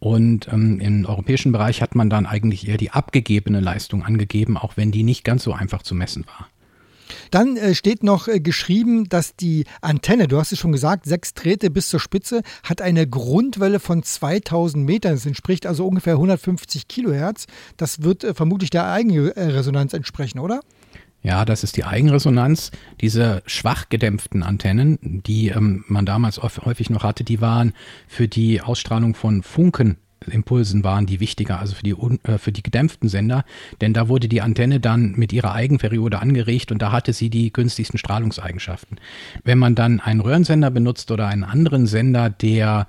[0.00, 4.76] Und ähm, im europäischen Bereich hat man dann eigentlich eher die abgegebene Leistung angegeben, auch
[4.76, 6.48] wenn die nicht ganz so einfach zu messen war.
[7.30, 11.34] Dann äh, steht noch äh, geschrieben, dass die Antenne, du hast es schon gesagt, sechs
[11.34, 15.14] Drähte bis zur Spitze, hat eine Grundwelle von 2000 Metern.
[15.14, 17.46] Das entspricht also ungefähr 150 Kilohertz.
[17.76, 20.60] Das wird äh, vermutlich der Eigenresonanz entsprechen, oder?
[21.28, 22.70] Ja, das ist die Eigenresonanz.
[23.02, 27.74] Diese schwach gedämpften Antennen, die ähm, man damals häufig noch hatte, die waren
[28.06, 33.10] für die Ausstrahlung von Funkenimpulsen waren die wichtiger, also für die, äh, für die gedämpften
[33.10, 33.44] Sender,
[33.82, 37.52] denn da wurde die Antenne dann mit ihrer Eigenperiode angeregt und da hatte sie die
[37.52, 38.98] günstigsten Strahlungseigenschaften.
[39.44, 42.86] Wenn man dann einen Röhrensender benutzt oder einen anderen Sender, der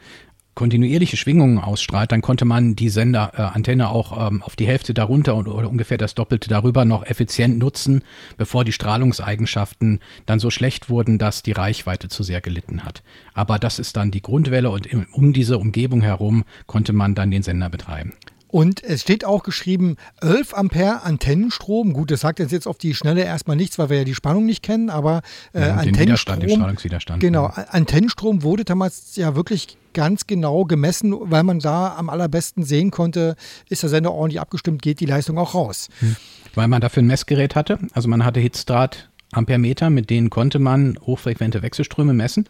[0.60, 5.36] kontinuierliche Schwingungen ausstrahlt, dann konnte man die Senderantenne äh, auch ähm, auf die Hälfte darunter
[5.36, 8.04] und, oder ungefähr das Doppelte darüber noch effizient nutzen,
[8.36, 13.04] bevor die Strahlungseigenschaften dann so schlecht wurden, dass die Reichweite zu sehr gelitten hat.
[13.34, 17.42] Aber das ist dann die Grundwelle und um diese Umgebung herum konnte man dann den
[17.42, 18.12] Sender betreiben.
[18.52, 21.94] Und es steht auch geschrieben 11 Ampere Antennenstrom.
[21.94, 24.64] Gut, das sagt jetzt auf die Schnelle erstmal nichts, weil wir ja die Spannung nicht
[24.64, 25.22] kennen, aber
[25.54, 26.40] äh, ja, Antennenstrom.
[26.40, 26.50] Den
[26.84, 27.28] Widerstand, den.
[27.28, 32.90] Genau, Antennenstrom wurde damals ja wirklich ganz genau gemessen, weil man da am allerbesten sehen
[32.90, 33.36] konnte,
[33.70, 35.90] ist der Sender ordentlich abgestimmt, geht die Leistung auch raus.
[36.00, 36.16] Hm.
[36.56, 37.78] Weil man dafür ein Messgerät hatte.
[37.94, 42.46] Also man hatte Hitzdraht Ampermeter, mit denen konnte man hochfrequente Wechselströme messen.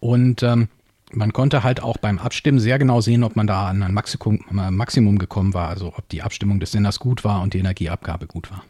[0.00, 0.68] Und ähm,
[1.12, 4.40] man konnte halt auch beim Abstimmen sehr genau sehen, ob man da an ein Maximum,
[4.50, 8.26] äh, Maximum gekommen war, also ob die Abstimmung des Senders gut war und die Energieabgabe
[8.26, 8.62] gut war.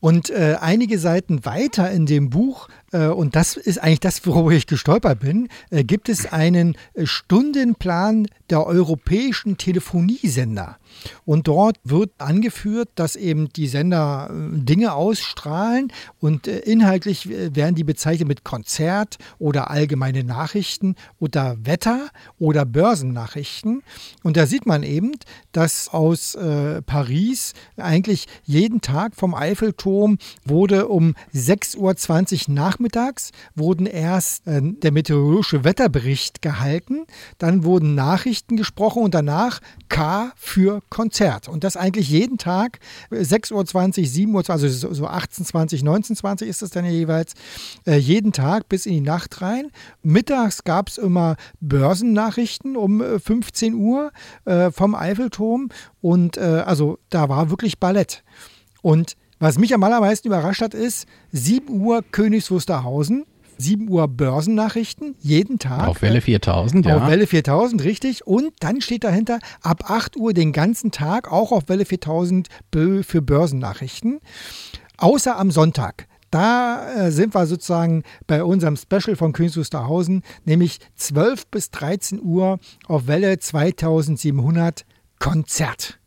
[0.00, 4.66] Und äh, einige Seiten weiter in dem Buch, und das ist eigentlich das, worüber ich
[4.66, 10.78] gestolpert bin, äh, gibt es einen Stundenplan der europäischen Telefoniesender.
[11.24, 17.54] Und dort wird angeführt, dass eben die Sender äh, Dinge ausstrahlen und äh, inhaltlich äh,
[17.54, 22.08] werden die bezeichnet mit Konzert oder allgemeine Nachrichten oder Wetter
[22.38, 23.82] oder Börsennachrichten.
[24.22, 25.12] Und da sieht man eben,
[25.52, 33.86] dass aus äh, Paris eigentlich jeden Tag vom Eiffelturm wurde um 6.20 Uhr nachmittags wurden
[33.86, 37.06] erst äh, der meteorologische Wetterbericht gehalten,
[37.38, 41.48] dann wurden Nachrichten gesprochen und danach K für Konzert.
[41.48, 42.78] Und das eigentlich jeden Tag,
[43.10, 43.52] 6.20
[43.98, 47.34] Uhr, 7 Uhr, also so 18.20 19.20 ist es dann jeweils,
[47.86, 49.70] äh, jeden Tag bis in die Nacht rein.
[50.02, 54.12] Mittags gab es immer Börsennachrichten um 15 äh, Uhr
[54.44, 55.70] äh, vom Eiffelturm
[56.00, 58.22] und äh, also da war wirklich Ballett.
[58.82, 63.24] Und was mich am allermeisten überrascht hat, ist 7 Uhr Königs Wusterhausen,
[63.58, 65.88] 7 Uhr Börsennachrichten, jeden Tag.
[65.88, 66.96] Auf Welle 4000, ja.
[66.96, 68.26] Auf Welle 4000, richtig.
[68.26, 73.22] Und dann steht dahinter ab 8 Uhr den ganzen Tag, auch auf Welle 4000 für
[73.22, 74.20] Börsennachrichten.
[74.96, 76.06] Außer am Sonntag.
[76.30, 82.20] Da äh, sind wir sozusagen bei unserem Special von Königs Wusterhausen, nämlich 12 bis 13
[82.22, 84.84] Uhr auf Welle 2700
[85.18, 85.98] Konzert.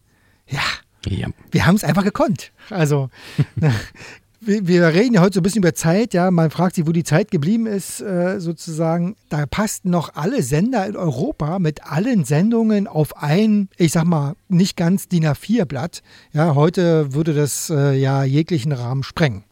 [0.48, 0.62] Ja.
[1.08, 1.28] Ja.
[1.52, 2.52] Wir haben es einfach gekonnt.
[2.70, 3.10] Also,
[4.42, 6.32] wir, wir, reden ja heute so ein bisschen über Zeit, ja.
[6.32, 9.16] Man fragt sich, wo die Zeit geblieben ist, äh, sozusagen.
[9.30, 14.36] Da passten noch alle Sender in Europa mit allen Sendungen auf ein, ich sag mal,
[14.50, 16.02] nicht ganz DIN A4-Blatt.
[16.34, 19.44] Ja, heute würde das äh, ja jeglichen Rahmen sprengen.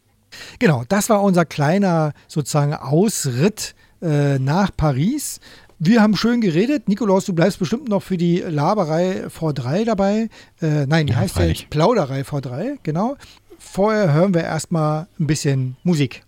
[0.60, 5.40] Genau, das war unser kleiner sozusagen Ausritt äh, nach Paris.
[5.82, 6.90] Wir haben schön geredet.
[6.90, 10.30] Nikolaus, du bleibst bestimmt noch für die Laberei V3 dabei.
[10.62, 13.16] Äh, nein, die ja, heißt ja Plauderei V3, genau.
[13.58, 16.24] Vorher hören wir erstmal ein bisschen Musik.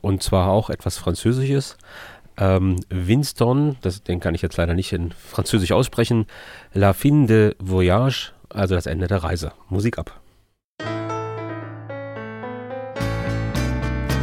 [0.00, 1.76] Und zwar auch etwas Französisches.
[2.38, 6.24] Ähm, Winston, das, den kann ich jetzt leider nicht in Französisch aussprechen.
[6.72, 9.52] La fin de voyage, also das Ende der Reise.
[9.68, 10.20] Musik ab.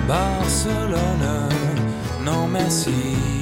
[0.08, 1.50] Barcelone,
[2.26, 3.33] non merci.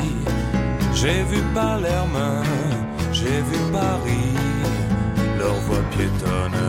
[0.94, 2.44] J'ai vu Palerme,
[3.12, 4.36] j'ai vu Paris,
[5.38, 6.64] leurs voies piétonnes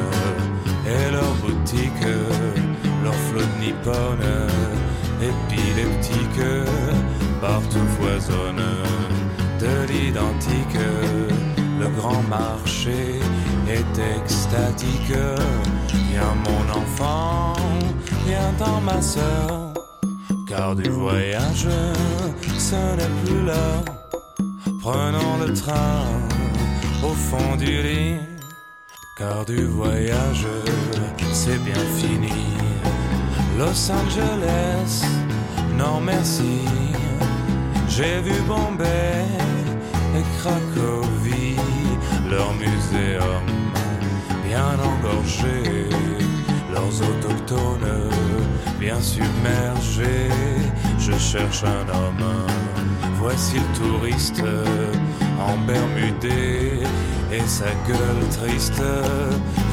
[0.87, 2.09] et leurs boutiques,
[3.05, 4.49] leurs flotte nippone,
[5.21, 6.45] épileptique,
[7.41, 8.65] partout foisonne
[9.61, 10.79] de l'identique.
[11.81, 13.21] Le grand marché
[13.69, 15.13] est extatique.
[16.11, 17.55] Viens mon enfant,
[18.25, 19.75] viens dans ma soeur,
[20.49, 21.67] car du voyage,
[22.59, 24.02] ce n'est plus l'heure
[24.83, 26.03] Prenons le train
[27.05, 28.17] au fond du lit,
[29.17, 30.49] car du voyage
[31.33, 32.49] c'est bien fini.
[33.57, 35.05] Los Angeles,
[35.79, 36.65] non merci.
[37.89, 39.25] J'ai vu Bombay
[40.17, 41.61] et Cracovie,
[42.29, 43.47] leur muséum
[44.45, 45.89] bien engorgé,
[46.75, 48.11] leurs autochtones
[48.81, 50.29] bien submergés.
[50.99, 52.47] Je cherche un homme
[53.23, 54.43] Voici le touriste
[55.39, 56.81] en bermudé
[57.33, 58.83] et sa gueule triste.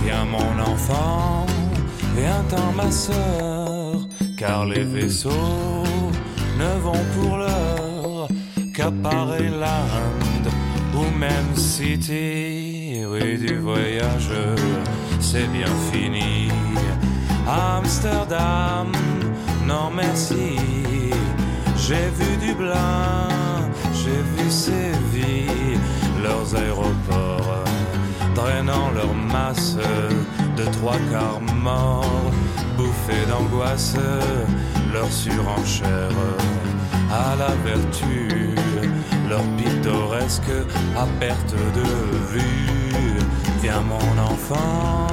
[0.04, 1.48] Viens mon enfant,
[2.16, 5.84] viens t'en ma soeur, car les vaisseaux
[6.60, 8.28] ne vont pour l'heure
[8.76, 10.52] qu'à Paris Land
[10.94, 13.04] ou même City.
[13.12, 14.30] Oui, du voyage,
[15.20, 16.50] c'est bien fini.
[17.48, 18.92] Amsterdam,
[19.66, 20.56] non merci.
[21.76, 23.39] J'ai vu Dublin
[24.10, 25.80] j'ai vu Séville,
[26.24, 27.64] leurs aéroports,
[28.36, 29.78] drainant leur masse
[30.58, 32.32] de trois quarts morts,
[32.78, 33.98] bouffés d'angoisse,
[34.94, 36.18] leur surenchère
[37.12, 38.54] à la vertu,
[39.30, 40.56] leur pittoresque
[40.98, 41.90] à perte de
[42.32, 43.20] vue.
[43.62, 45.08] Viens mon enfant,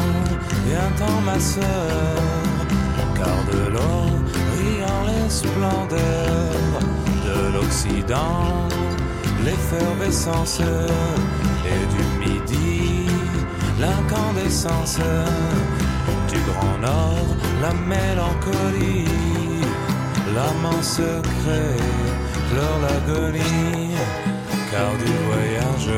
[0.66, 2.16] viens-t'en ma soeur,
[3.16, 6.80] car de l'Orient les splendeurs
[7.26, 8.85] de l'Occident
[9.46, 13.06] l'effervescence et du midi
[13.80, 14.98] l'incandescence
[16.30, 17.28] du grand nord
[17.62, 19.08] la mélancolie
[20.34, 21.76] l'amant secret
[22.50, 23.94] pleure l'agonie
[24.70, 25.92] car du voyage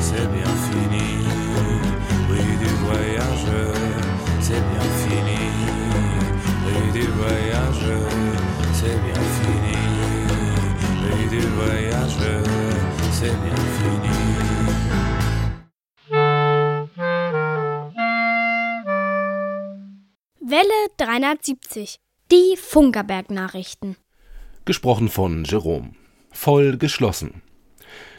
[0.00, 1.08] c'est bien fini.
[2.30, 3.48] Oui du voyage
[4.40, 5.42] c'est bien fini.
[6.66, 7.88] Oui du voyage
[8.72, 9.78] c'est bien fini.
[11.04, 12.57] Oui du voyage
[13.20, 13.32] Welle
[20.98, 21.98] 370.
[22.30, 23.96] Die Funkerberg-Nachrichten.
[24.64, 25.94] Gesprochen von Jerome.
[26.30, 27.42] Voll geschlossen.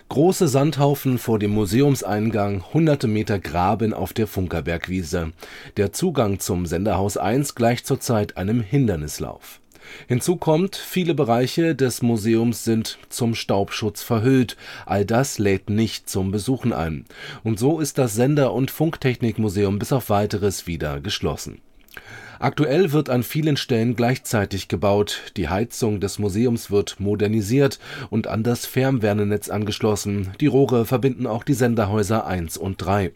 [0.09, 5.31] Große Sandhaufen vor dem Museumseingang, hunderte Meter Graben auf der Funkerbergwiese.
[5.77, 9.61] Der Zugang zum Senderhaus 1 gleicht zurzeit einem Hindernislauf.
[10.07, 14.57] Hinzu kommt, viele Bereiche des Museums sind zum Staubschutz verhüllt.
[14.85, 17.05] All das lädt nicht zum Besuchen ein.
[17.43, 21.61] Und so ist das Sender- und Funktechnikmuseum bis auf weiteres wieder geschlossen.
[22.39, 27.79] Aktuell wird an vielen Stellen gleichzeitig gebaut, die Heizung des Museums wird modernisiert
[28.09, 33.11] und an das Fernwärmenetz angeschlossen, die Rohre verbinden auch die Senderhäuser 1 und 3.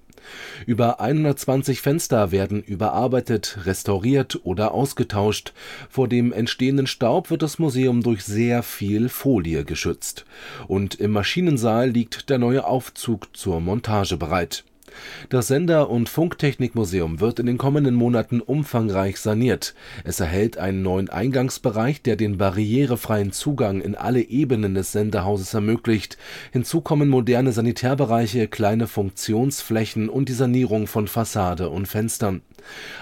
[0.65, 5.53] Über 120 Fenster werden überarbeitet, restauriert oder ausgetauscht.
[5.89, 10.25] Vor dem entstehenden Staub wird das Museum durch sehr viel Folie geschützt.
[10.67, 14.63] Und im Maschinensaal liegt der neue Aufzug zur Montage bereit
[15.29, 19.73] das Sender und Funktechnikmuseum wird in den kommenden Monaten umfangreich saniert.
[20.03, 26.17] Es erhält einen neuen Eingangsbereich, der den barrierefreien Zugang in alle Ebenen des Senderhauses ermöglicht.
[26.51, 32.41] Hinzu kommen moderne Sanitärbereiche, kleine Funktionsflächen und die Sanierung von Fassade und Fenstern.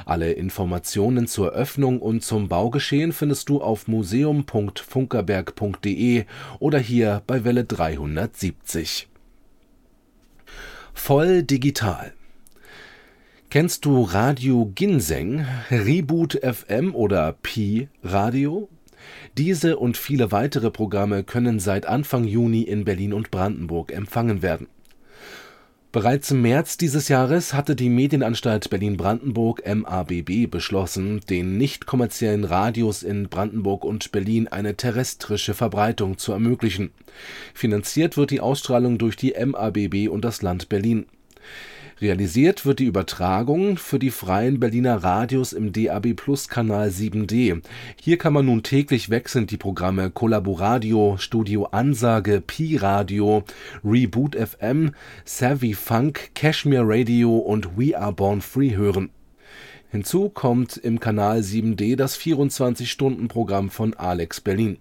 [0.06, 6.26] Alle Informationen zur Öffnung und zum Baugeschehen findest du auf museum.funkerberg.de
[6.60, 9.11] oder hier bei Welle 370
[11.04, 12.14] Voll digital.
[13.50, 18.70] Kennst du Radio Ginseng, Reboot FM oder Pi Radio?
[19.36, 24.68] Diese und viele weitere Programme können seit Anfang Juni in Berlin und Brandenburg empfangen werden
[25.92, 33.28] Bereits im März dieses Jahres hatte die Medienanstalt Berlin-Brandenburg (MABB) beschlossen, den nicht-kommerziellen Radios in
[33.28, 36.92] Brandenburg und Berlin eine terrestrische Verbreitung zu ermöglichen.
[37.54, 41.08] Finanziert wird die Ausstrahlung durch die MABB und das Land Berlin
[42.02, 47.62] Realisiert wird die Übertragung für die freien Berliner Radios im DAB+-Kanal 7D.
[48.02, 53.44] Hier kann man nun täglich wechselnd die Programme Collaboradio, Studio Ansage, Pi Radio,
[53.84, 54.96] Reboot FM,
[55.26, 59.12] Savvy Funk, Cashmere Radio und We Are Born Free hören.
[59.92, 64.80] Hinzu kommt im Kanal 7D das 24-Stunden-Programm von Alex Berlin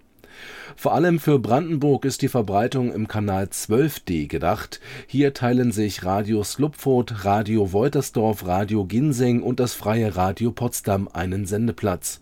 [0.76, 4.80] vor allem für Brandenburg ist die Verbreitung im Kanal 12D gedacht.
[5.07, 11.47] Hier teilen sich Radio Slupfurt, Radio Woltersdorf, Radio Ginseng und das Freie Radio Potsdam einen
[11.47, 12.20] Sendeplatz.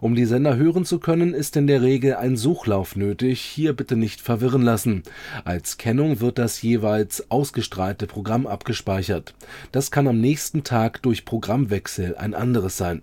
[0.00, 3.96] Um die Sender hören zu können, ist in der Regel ein Suchlauf nötig, hier bitte
[3.96, 5.02] nicht verwirren lassen.
[5.44, 9.34] Als Kennung wird das jeweils ausgestrahlte Programm abgespeichert.
[9.72, 13.02] Das kann am nächsten Tag durch Programmwechsel ein anderes sein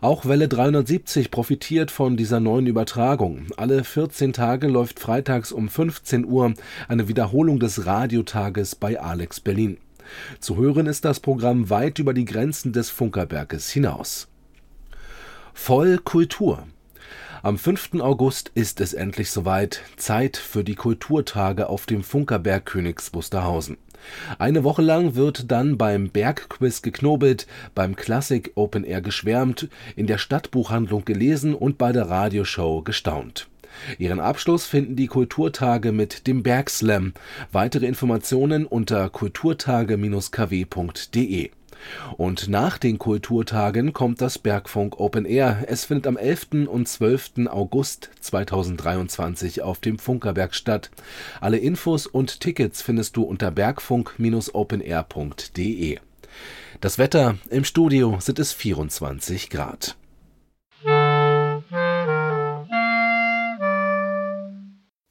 [0.00, 3.46] auch Welle 370 profitiert von dieser neuen Übertragung.
[3.56, 6.54] Alle 14 Tage läuft freitags um 15 Uhr
[6.88, 9.78] eine Wiederholung des Radiotages bei Alex Berlin.
[10.40, 14.28] Zu hören ist das Programm weit über die Grenzen des Funkerberges hinaus.
[15.54, 16.66] Voll Kultur.
[17.42, 18.00] Am 5.
[18.00, 19.82] August ist es endlich soweit.
[19.96, 23.78] Zeit für die Kulturtage auf dem Funkerberg Königs Wusterhausen.
[24.38, 30.18] Eine Woche lang wird dann beim Bergquiz geknobelt, beim Klassik Open Air geschwärmt, in der
[30.18, 33.48] Stadtbuchhandlung gelesen und bei der Radioshow gestaunt.
[33.98, 37.14] Ihren Abschluss finden die Kulturtage mit dem Bergslam.
[37.52, 41.50] Weitere Informationen unter kulturtage-kw.de
[42.16, 45.64] und nach den Kulturtagen kommt das Bergfunk Open Air.
[45.66, 46.66] Es findet am 11.
[46.66, 47.48] und 12.
[47.48, 50.90] August 2023 auf dem Funkerberg statt.
[51.40, 55.98] Alle Infos und Tickets findest du unter bergfunk-openair.de.
[56.80, 59.96] Das Wetter im Studio sind es 24 Grad.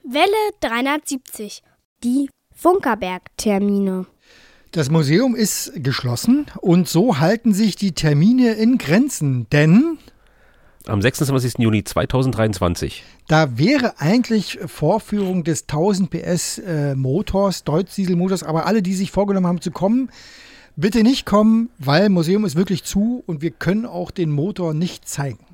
[0.04, 1.62] Welle 370.
[2.04, 4.08] Die Funkerberg-Termine.
[4.72, 9.98] Das Museum ist geschlossen und so halten sich die Termine in Grenzen, denn
[10.86, 11.56] am 26.
[11.58, 13.04] Juni 2023.
[13.28, 19.48] Da wäre eigentlich Vorführung des 1000 PS äh, Motors, Deutz-Dieselmotors, aber alle, die sich vorgenommen
[19.48, 20.12] haben zu kommen,
[20.76, 25.08] bitte nicht kommen, weil Museum ist wirklich zu und wir können auch den Motor nicht
[25.08, 25.46] zeigen.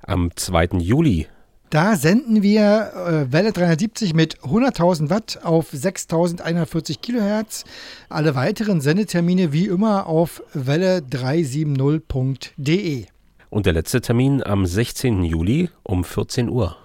[0.00, 0.78] Am 2.
[0.78, 1.26] Juli
[1.70, 7.64] da senden wir äh, Welle 370 mit 100.000 Watt auf 6.140 Kilohertz.
[8.08, 13.04] Alle weiteren Sendetermine wie immer auf welle370.de.
[13.50, 15.24] Und der letzte Termin am 16.
[15.24, 16.76] Juli um 14 Uhr.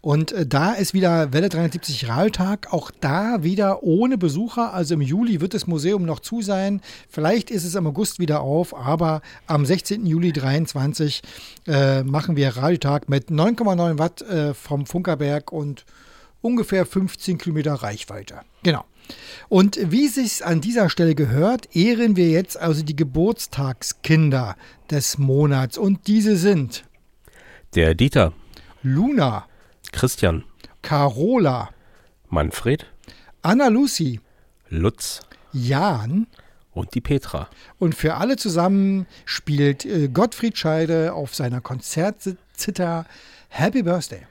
[0.00, 4.72] Und äh, da ist wieder Welle 370 Rahltag, auch da wieder ohne Besucher.
[4.74, 6.80] Also im Juli wird das Museum noch zu sein.
[7.08, 10.06] Vielleicht ist es im August wieder auf, aber am 16.
[10.06, 11.22] Juli 23
[11.66, 15.84] äh, machen wir Radiotag mit 9,9 Watt äh, vom Funkerberg und
[16.42, 18.40] ungefähr 15 Kilometer Reichweite.
[18.62, 18.84] Genau.
[19.48, 24.56] Und wie es sich an dieser Stelle gehört, ehren wir jetzt also die Geburtstagskinder
[24.90, 25.78] des Monats.
[25.78, 26.84] Und diese sind
[27.74, 28.32] der Dieter,
[28.82, 29.46] Luna,
[29.92, 30.44] Christian,
[30.82, 31.70] Carola,
[32.28, 32.86] Manfred,
[33.42, 34.20] Anna Lucy,
[34.68, 35.20] Lutz.
[35.52, 36.26] Jan.
[36.72, 37.48] Und die Petra.
[37.80, 43.06] und für alle zusammen spielt äh, Gottfried Scheide auf seiner Konzertzither
[43.48, 44.22] Happy Birthday.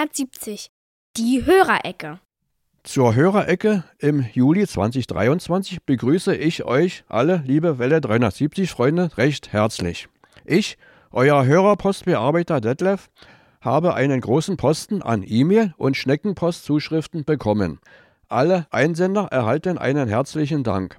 [0.00, 0.70] Welle 370.
[1.18, 2.20] Die Hörerecke.
[2.84, 10.08] Zur Hörerecke im Juli 2023 begrüße ich euch alle, liebe Welle 370 Freunde, recht herzlich.
[10.46, 10.78] Ich,
[11.10, 13.10] euer Hörerpostbearbeiter Detlef,
[13.60, 17.78] habe einen großen Posten an E-Mail- und Schneckenpostzuschriften bekommen.
[18.28, 20.96] Alle Einsender erhalten einen herzlichen Dank.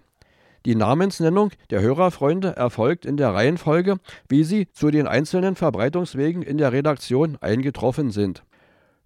[0.66, 3.97] Die Namensnennung der Hörerfreunde erfolgt in der Reihenfolge,
[4.30, 8.43] wie sie zu den einzelnen Verbreitungswegen in der Redaktion eingetroffen sind.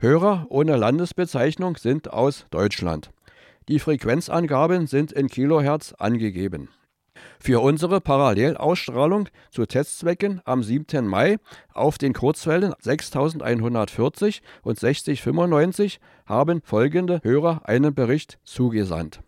[0.06, 3.10] Hörer ohne Landesbezeichnung sind aus Deutschland.
[3.68, 6.70] Die Frequenzangaben sind in Kilohertz angegeben.
[7.40, 11.08] Für unsere Parallelausstrahlung zu Testzwecken am 7.
[11.08, 11.38] Mai
[11.74, 19.22] auf den Kurzwellen 6140 und 6095 haben folgende Hörer einen Bericht zugesandt.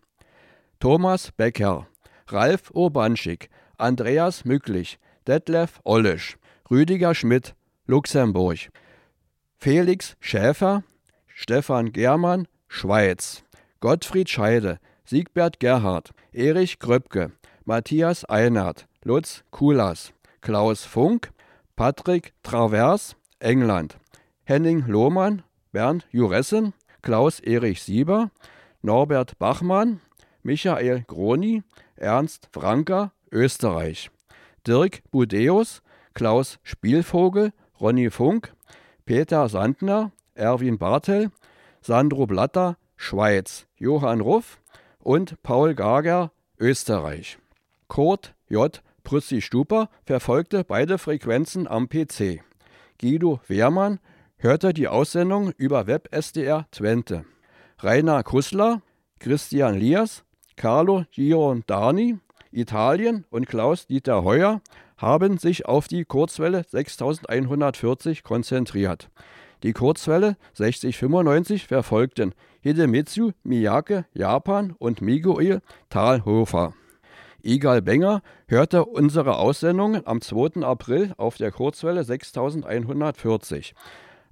[0.78, 1.88] Thomas Becker,
[2.28, 6.38] Ralf Urbanschik, Andreas Mücklich, Detlef Ollisch,
[6.70, 7.56] Rüdiger Schmidt,
[7.86, 8.70] Luxemburg,
[9.60, 10.84] Felix Schäfer,
[11.34, 13.42] Stefan Germann, Schweiz,
[13.80, 17.32] Gottfried Scheide, Siegbert Gerhard, Erich Kröpke,
[17.64, 21.32] Matthias Einert, Lutz Kulas, Klaus Funk,
[21.74, 23.98] Patrick Travers, England,
[24.44, 25.42] Henning Lohmann,
[25.72, 28.30] Bernd Juressen, Klaus Erich Sieber,
[28.82, 30.00] Norbert Bachmann,
[30.44, 31.64] Michael Groni,
[31.96, 34.08] Ernst Franker, Österreich,
[34.64, 35.82] Dirk Budeus,
[36.14, 38.52] Klaus Spielvogel, Ronny Funk,
[39.08, 41.30] Peter Sandner, Erwin Bartel,
[41.80, 44.60] Sandro Blatter, Schweiz, Johann Ruff
[44.98, 47.38] und Paul Gager, Österreich.
[47.86, 48.82] Kurt J.
[49.04, 52.42] Prüssi-Stuper verfolgte beide Frequenzen am PC.
[53.00, 53.98] Guido Wehrmann
[54.36, 57.24] hörte die Aussendung über WebSDR Twente.
[57.78, 58.82] Rainer Kussler,
[59.20, 60.22] Christian Liers,
[60.54, 62.18] Carlo Giordani,
[62.52, 64.60] Italien und Klaus-Dieter Heuer
[64.98, 69.08] haben sich auf die Kurzwelle 6140 konzentriert.
[69.62, 76.74] Die Kurzwelle 6095 verfolgten Hidemitsu Miyake, Japan und Miguel Thalhofer.
[77.42, 80.62] Igal Benger hörte unsere Aussendungen am 2.
[80.62, 83.74] April auf der Kurzwelle 6140,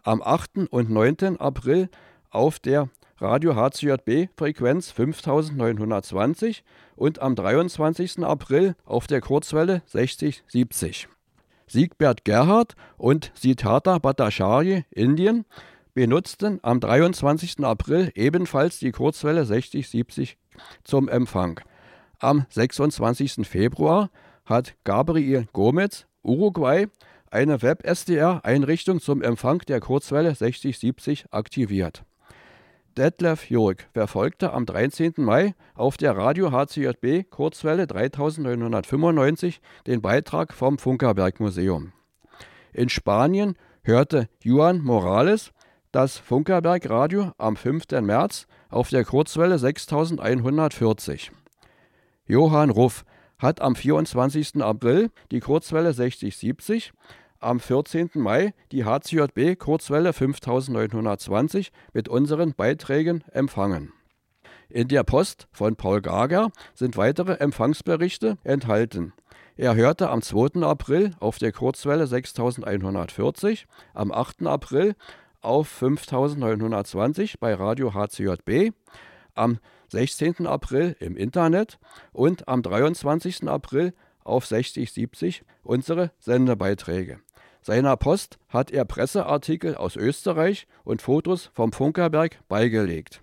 [0.02, 0.68] am 8.
[0.70, 1.38] und 9.
[1.38, 1.88] April
[2.30, 2.88] auf der
[3.18, 6.62] Radio HCJB Frequenz 5920
[6.96, 8.18] und am 23.
[8.18, 11.08] April auf der Kurzwelle 6070.
[11.66, 15.46] Siegbert Gerhard und Siddhartha Bhattacharya, Indien,
[15.94, 17.60] benutzten am 23.
[17.60, 20.36] April ebenfalls die Kurzwelle 6070
[20.84, 21.60] zum Empfang.
[22.18, 23.48] Am 26.
[23.48, 24.10] Februar
[24.44, 26.88] hat Gabriel Gomez, Uruguay,
[27.30, 32.04] eine Web-SDR-Einrichtung zum Empfang der Kurzwelle 6070 aktiviert.
[32.96, 35.12] Detlef Jurg verfolgte am 13.
[35.18, 41.92] Mai auf der Radio HCJB Kurzwelle 3995 den Beitrag vom Funkerberg Museum.
[42.72, 45.52] In Spanien hörte Juan Morales
[45.92, 47.84] das Funkerberg Radio am 5.
[48.00, 51.32] März auf der Kurzwelle 6140.
[52.26, 53.04] Johann Ruff
[53.38, 54.62] hat am 24.
[54.62, 56.94] April die Kurzwelle 6070
[57.40, 58.10] am 14.
[58.14, 63.92] Mai die HCJB Kurzwelle 5920 mit unseren Beiträgen empfangen.
[64.68, 69.12] In der Post von Paul Gager sind weitere Empfangsberichte enthalten.
[69.56, 70.62] Er hörte am 2.
[70.62, 74.46] April auf der Kurzwelle 6140, am 8.
[74.46, 74.94] April
[75.40, 78.72] auf 5920 bei Radio HCJB,
[79.34, 79.58] am
[79.88, 80.46] 16.
[80.46, 81.78] April im Internet
[82.12, 83.48] und am 23.
[83.48, 87.20] April auf 6070 unsere Sendebeiträge.
[87.66, 93.22] Seiner Post hat er Presseartikel aus Österreich und Fotos vom Funkerberg beigelegt.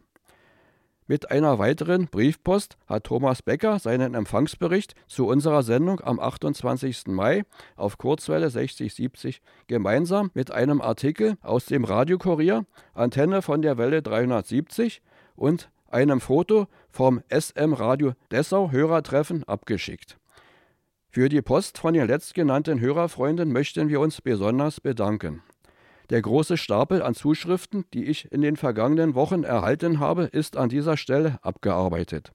[1.07, 7.07] Mit einer weiteren Briefpost hat Thomas Becker seinen Empfangsbericht zu unserer Sendung am 28.
[7.07, 7.43] Mai
[7.77, 15.01] auf Kurzwelle 6070 gemeinsam mit einem Artikel aus dem Radiokurier, Antenne von der Welle 370
[15.37, 20.17] und einem Foto vom SM Radio Dessau Hörertreffen abgeschickt.
[21.13, 25.43] Für die Post von den letztgenannten Hörerfreunden möchten wir uns besonders bedanken.
[26.09, 30.69] Der große Stapel an Zuschriften, die ich in den vergangenen Wochen erhalten habe, ist an
[30.69, 32.31] dieser Stelle abgearbeitet.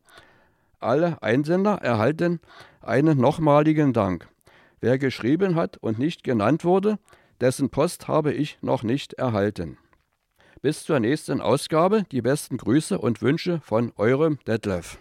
[0.78, 2.38] Alle Einsender erhalten
[2.80, 4.28] einen nochmaligen Dank.
[4.78, 7.00] Wer geschrieben hat und nicht genannt wurde,
[7.40, 9.76] dessen Post habe ich noch nicht erhalten.
[10.62, 15.00] Bis zur nächsten Ausgabe die besten Grüße und Wünsche von eurem Detlef.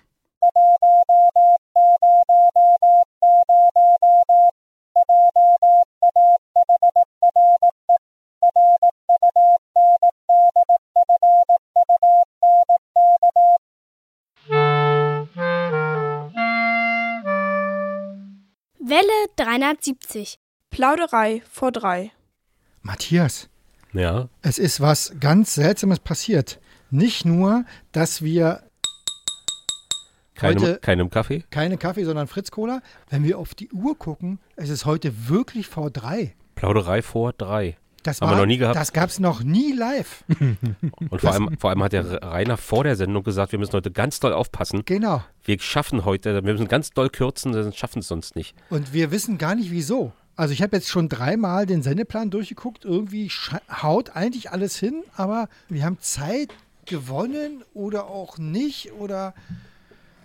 [19.61, 20.37] 370.
[20.69, 22.11] Plauderei vor drei.
[22.83, 23.49] Matthias,
[23.91, 26.59] Ja, es ist was ganz Seltsames passiert.
[26.91, 28.61] Nicht nur, dass wir
[30.35, 31.43] keinem, Heute- keinem Kaffee?
[31.49, 32.81] keine Kaffee, sondern Fritz Cola.
[33.09, 36.35] Wenn wir auf die Uhr gucken, es ist heute wirklich vor drei.
[36.53, 37.77] Plauderei vor drei.
[38.07, 38.77] Das Haben wir noch nie gehabt.
[38.77, 40.23] Das gab es noch nie live.
[41.09, 43.91] Und vor allem, vor allem hat der Rainer vor der Sendung gesagt, wir müssen heute
[43.91, 44.83] ganz doll aufpassen.
[44.85, 45.23] Genau.
[45.43, 48.55] Wir schaffen heute, wir müssen ganz doll kürzen, sonst schaffen es sonst nicht.
[48.69, 50.13] Und wir wissen gar nicht wieso.
[50.37, 52.85] Also ich habe jetzt schon dreimal den Sendeplan durchgeguckt.
[52.85, 53.29] Irgendwie
[53.81, 56.53] haut eigentlich alles hin, aber wir haben Zeit
[56.85, 59.33] gewonnen oder auch nicht oder.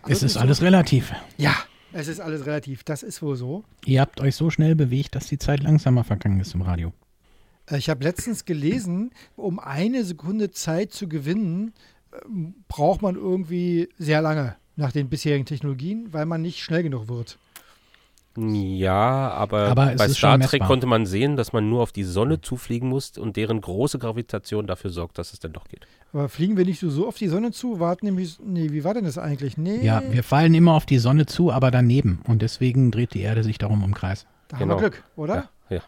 [0.07, 1.13] Es ist alles relativ.
[1.37, 1.55] Ja,
[1.93, 2.85] es ist alles relativ.
[2.85, 3.65] Das ist wohl so.
[3.85, 6.93] Ihr habt euch so schnell bewegt, dass die Zeit langsamer vergangen ist im Radio.
[7.71, 11.73] Äh, Ich habe letztens gelesen, um eine Sekunde Zeit zu gewinnen,
[12.25, 17.09] ähm, braucht man irgendwie sehr lange nach den bisherigen Technologien, weil man nicht schnell genug
[17.09, 17.39] wird.
[18.37, 22.41] Ja, aber, Aber bei Star Trek konnte man sehen, dass man nur auf die Sonne
[22.41, 25.87] zufliegen muss und deren große Gravitation dafür sorgt, dass es dann doch geht.
[26.15, 27.79] Aber fliegen wir nicht so, so auf die Sonne zu?
[27.79, 29.59] Warten nämlich, nee, wie war denn das eigentlich?
[29.59, 32.23] Nee, Ja, wir fallen immer auf die Sonne zu, aber daneben.
[32.27, 34.27] Und deswegen dreht die Erde sich darum im Kreis.
[34.49, 34.77] da genau.
[34.77, 35.51] haben wir Glück, oder?
[35.69, 35.83] Ja, ja.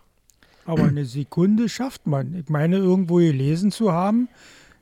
[0.66, 2.34] Aber eine Sekunde schafft man.
[2.34, 4.28] Ich meine, irgendwo gelesen zu haben,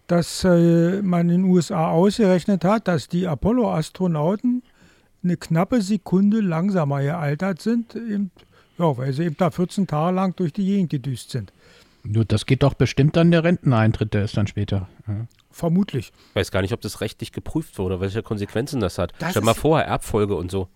[0.06, 4.62] dass äh, man in den USA ausgerechnet hat, dass die Apollo-Astronauten
[5.24, 8.30] eine knappe Sekunde langsamer gealtert sind, eben,
[8.78, 11.52] ja, weil sie eben da 14 Tage lang durch die Gegend gedüst sind.
[12.04, 14.88] Nur das geht doch bestimmt an der Renteneintritt, der ist dann später.
[15.06, 15.26] Ja.
[15.52, 16.12] Vermutlich.
[16.30, 19.12] Ich weiß gar nicht, ob das rechtlich geprüft wurde, welche Konsequenzen das hat.
[19.18, 20.68] Das Stell mal vor, Erbfolge und so.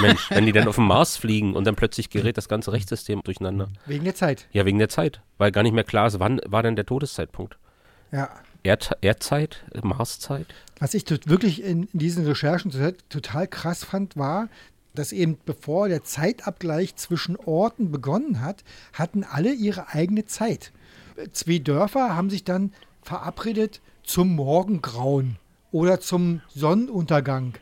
[0.00, 3.22] Mensch, wenn die dann auf den Mars fliegen und dann plötzlich gerät das ganze Rechtssystem
[3.22, 3.68] durcheinander.
[3.86, 4.48] Wegen der Zeit.
[4.52, 7.56] Ja, wegen der Zeit, weil gar nicht mehr klar ist, wann war denn der Todeszeitpunkt.
[8.12, 8.30] Ja.
[8.62, 10.46] Erd Erdzeit, Marszeit?
[10.80, 12.72] Was ich wirklich in, in diesen Recherchen
[13.08, 14.48] total krass fand, war,
[14.94, 20.72] dass eben bevor der Zeitabgleich zwischen Orten begonnen hat, hatten alle ihre eigene Zeit.
[21.32, 22.72] Zwei Dörfer haben sich dann
[23.02, 25.36] verabredet zum Morgengrauen
[25.70, 27.54] oder zum Sonnenuntergang.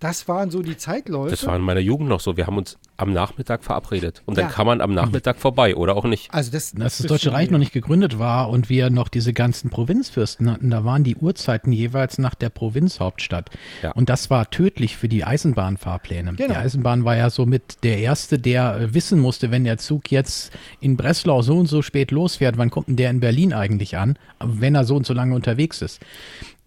[0.00, 1.30] Das waren so die Zeitläufe.
[1.30, 2.36] Das war in meiner Jugend noch so.
[2.36, 4.22] Wir haben uns am Nachmittag verabredet.
[4.26, 4.50] Und dann Ja.
[4.50, 6.32] kann man am Nachmittag vorbei oder auch nicht.
[6.32, 9.70] also das, Als das Deutsche Reich noch nicht gegründet war und wir noch diese ganzen
[9.70, 13.50] Provinzfürsten hatten, da waren die Uhrzeiten jeweils nach der Provinzhauptstadt.
[13.82, 13.90] Ja.
[13.92, 16.34] Und das war tödlich für die Eisenbahnfahrpläne.
[16.34, 16.48] Genau.
[16.54, 20.52] Die Eisenbahn war ja somit der Erste, der äh, wissen musste, wenn der Zug jetzt
[20.80, 24.16] in Breslau so und so spät losfährt, wann kommt denn der in Berlin eigentlich an,
[24.40, 26.00] wenn er so und so lange unterwegs ist.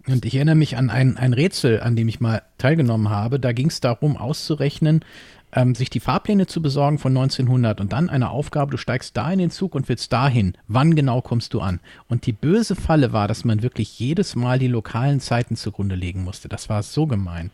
[0.07, 3.39] Und ich erinnere mich an ein, ein Rätsel, an dem ich mal teilgenommen habe.
[3.39, 5.05] Da ging es darum, auszurechnen,
[5.53, 9.31] ähm, sich die Fahrpläne zu besorgen von 1900 und dann eine Aufgabe, du steigst da
[9.31, 10.53] in den Zug und willst dahin.
[10.67, 11.79] Wann genau kommst du an?
[12.07, 16.23] Und die böse Falle war, dass man wirklich jedes Mal die lokalen Zeiten zugrunde legen
[16.23, 16.49] musste.
[16.49, 17.51] Das war so gemein.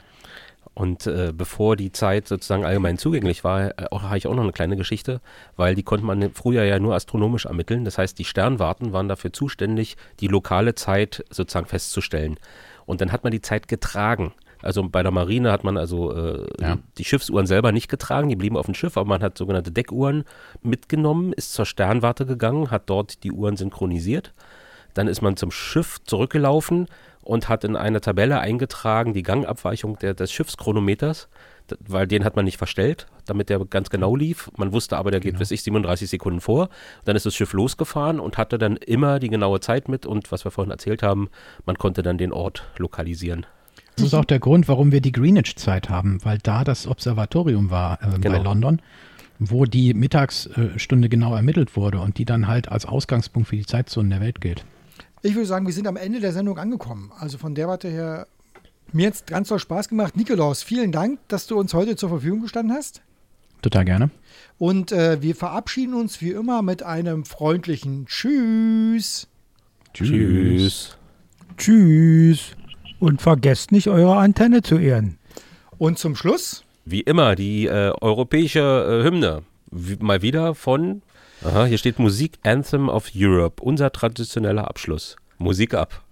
[0.77, 4.43] Und äh, bevor die Zeit sozusagen allgemein zugänglich war, äh, auch, habe ich auch noch
[4.43, 5.21] eine kleine Geschichte,
[5.55, 7.83] weil die konnte man früher ja nur astronomisch ermitteln.
[7.83, 12.37] Das heißt, die Sternwarten waren dafür zuständig, die lokale Zeit sozusagen festzustellen.
[12.85, 14.33] Und dann hat man die Zeit getragen.
[14.61, 16.77] Also bei der Marine hat man also äh, Ja.
[16.99, 20.25] die Schiffsuhren selber nicht getragen, die blieben auf dem Schiff, aber man hat sogenannte Deckuhren
[20.61, 24.35] mitgenommen, ist zur Sternwarte gegangen, hat dort die Uhren synchronisiert.
[24.93, 26.87] Dann ist man zum Schiff zurückgelaufen
[27.27, 31.27] und hat in eine Tabelle eingetragen die Gangabweichung der, des Schiffschronometers,
[31.85, 34.49] weil den hat man nicht verstellt, damit der ganz genau lief.
[34.57, 36.69] Man wusste aber, der geht, weiß ich, 37 Sekunden vor.
[37.03, 40.45] Dann ist das Schiff losgefahren und hatte dann immer die genaue Zeit mit und was
[40.45, 41.29] wir vorhin erzählt haben,
[41.65, 43.45] man konnte dann den Ort lokalisieren.
[43.97, 48.01] Das ist auch der Grund, warum wir die Greenwich-Zeit haben, weil da das Observatorium war
[48.01, 48.43] äh, bei Genau.
[48.43, 48.81] London,
[49.39, 54.09] wo die Mittagsstunde genau ermittelt wurde und die dann halt als Ausgangspunkt für die Zeitzonen
[54.11, 54.63] der Welt gilt.
[55.23, 57.11] Ich würde sagen, wir sind am Ende der Sendung angekommen.
[57.17, 58.27] Also von der Warte her,
[58.93, 60.15] mir hat es ganz toll Spaß gemacht.
[60.15, 63.01] Nikolaus, vielen Dank, dass du uns heute zur Verfügung gestanden hast.
[63.61, 64.09] Total gerne.
[64.59, 69.27] Und äh, wir verabschieden uns wie immer mit einem freundlichen Tschüss.
[69.93, 70.97] Tschüss.
[71.57, 72.55] Tschüss.
[72.99, 75.17] Und vergesst nicht, eure Antenne zu ehren.
[75.77, 78.59] Und zum Schluss Wie immer, die äh, europäische
[79.01, 79.43] äh, Hymne.
[79.71, 81.01] Wie, mal wieder von
[81.43, 85.15] Aha, hier steht Musik Anthem of Europe, unser traditioneller Abschluss.
[85.37, 86.03] Musik ab.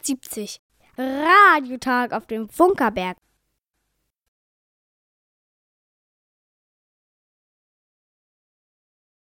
[0.00, 0.60] Welle 370.
[0.98, 3.16] Radiotag auf dem Funkerberg.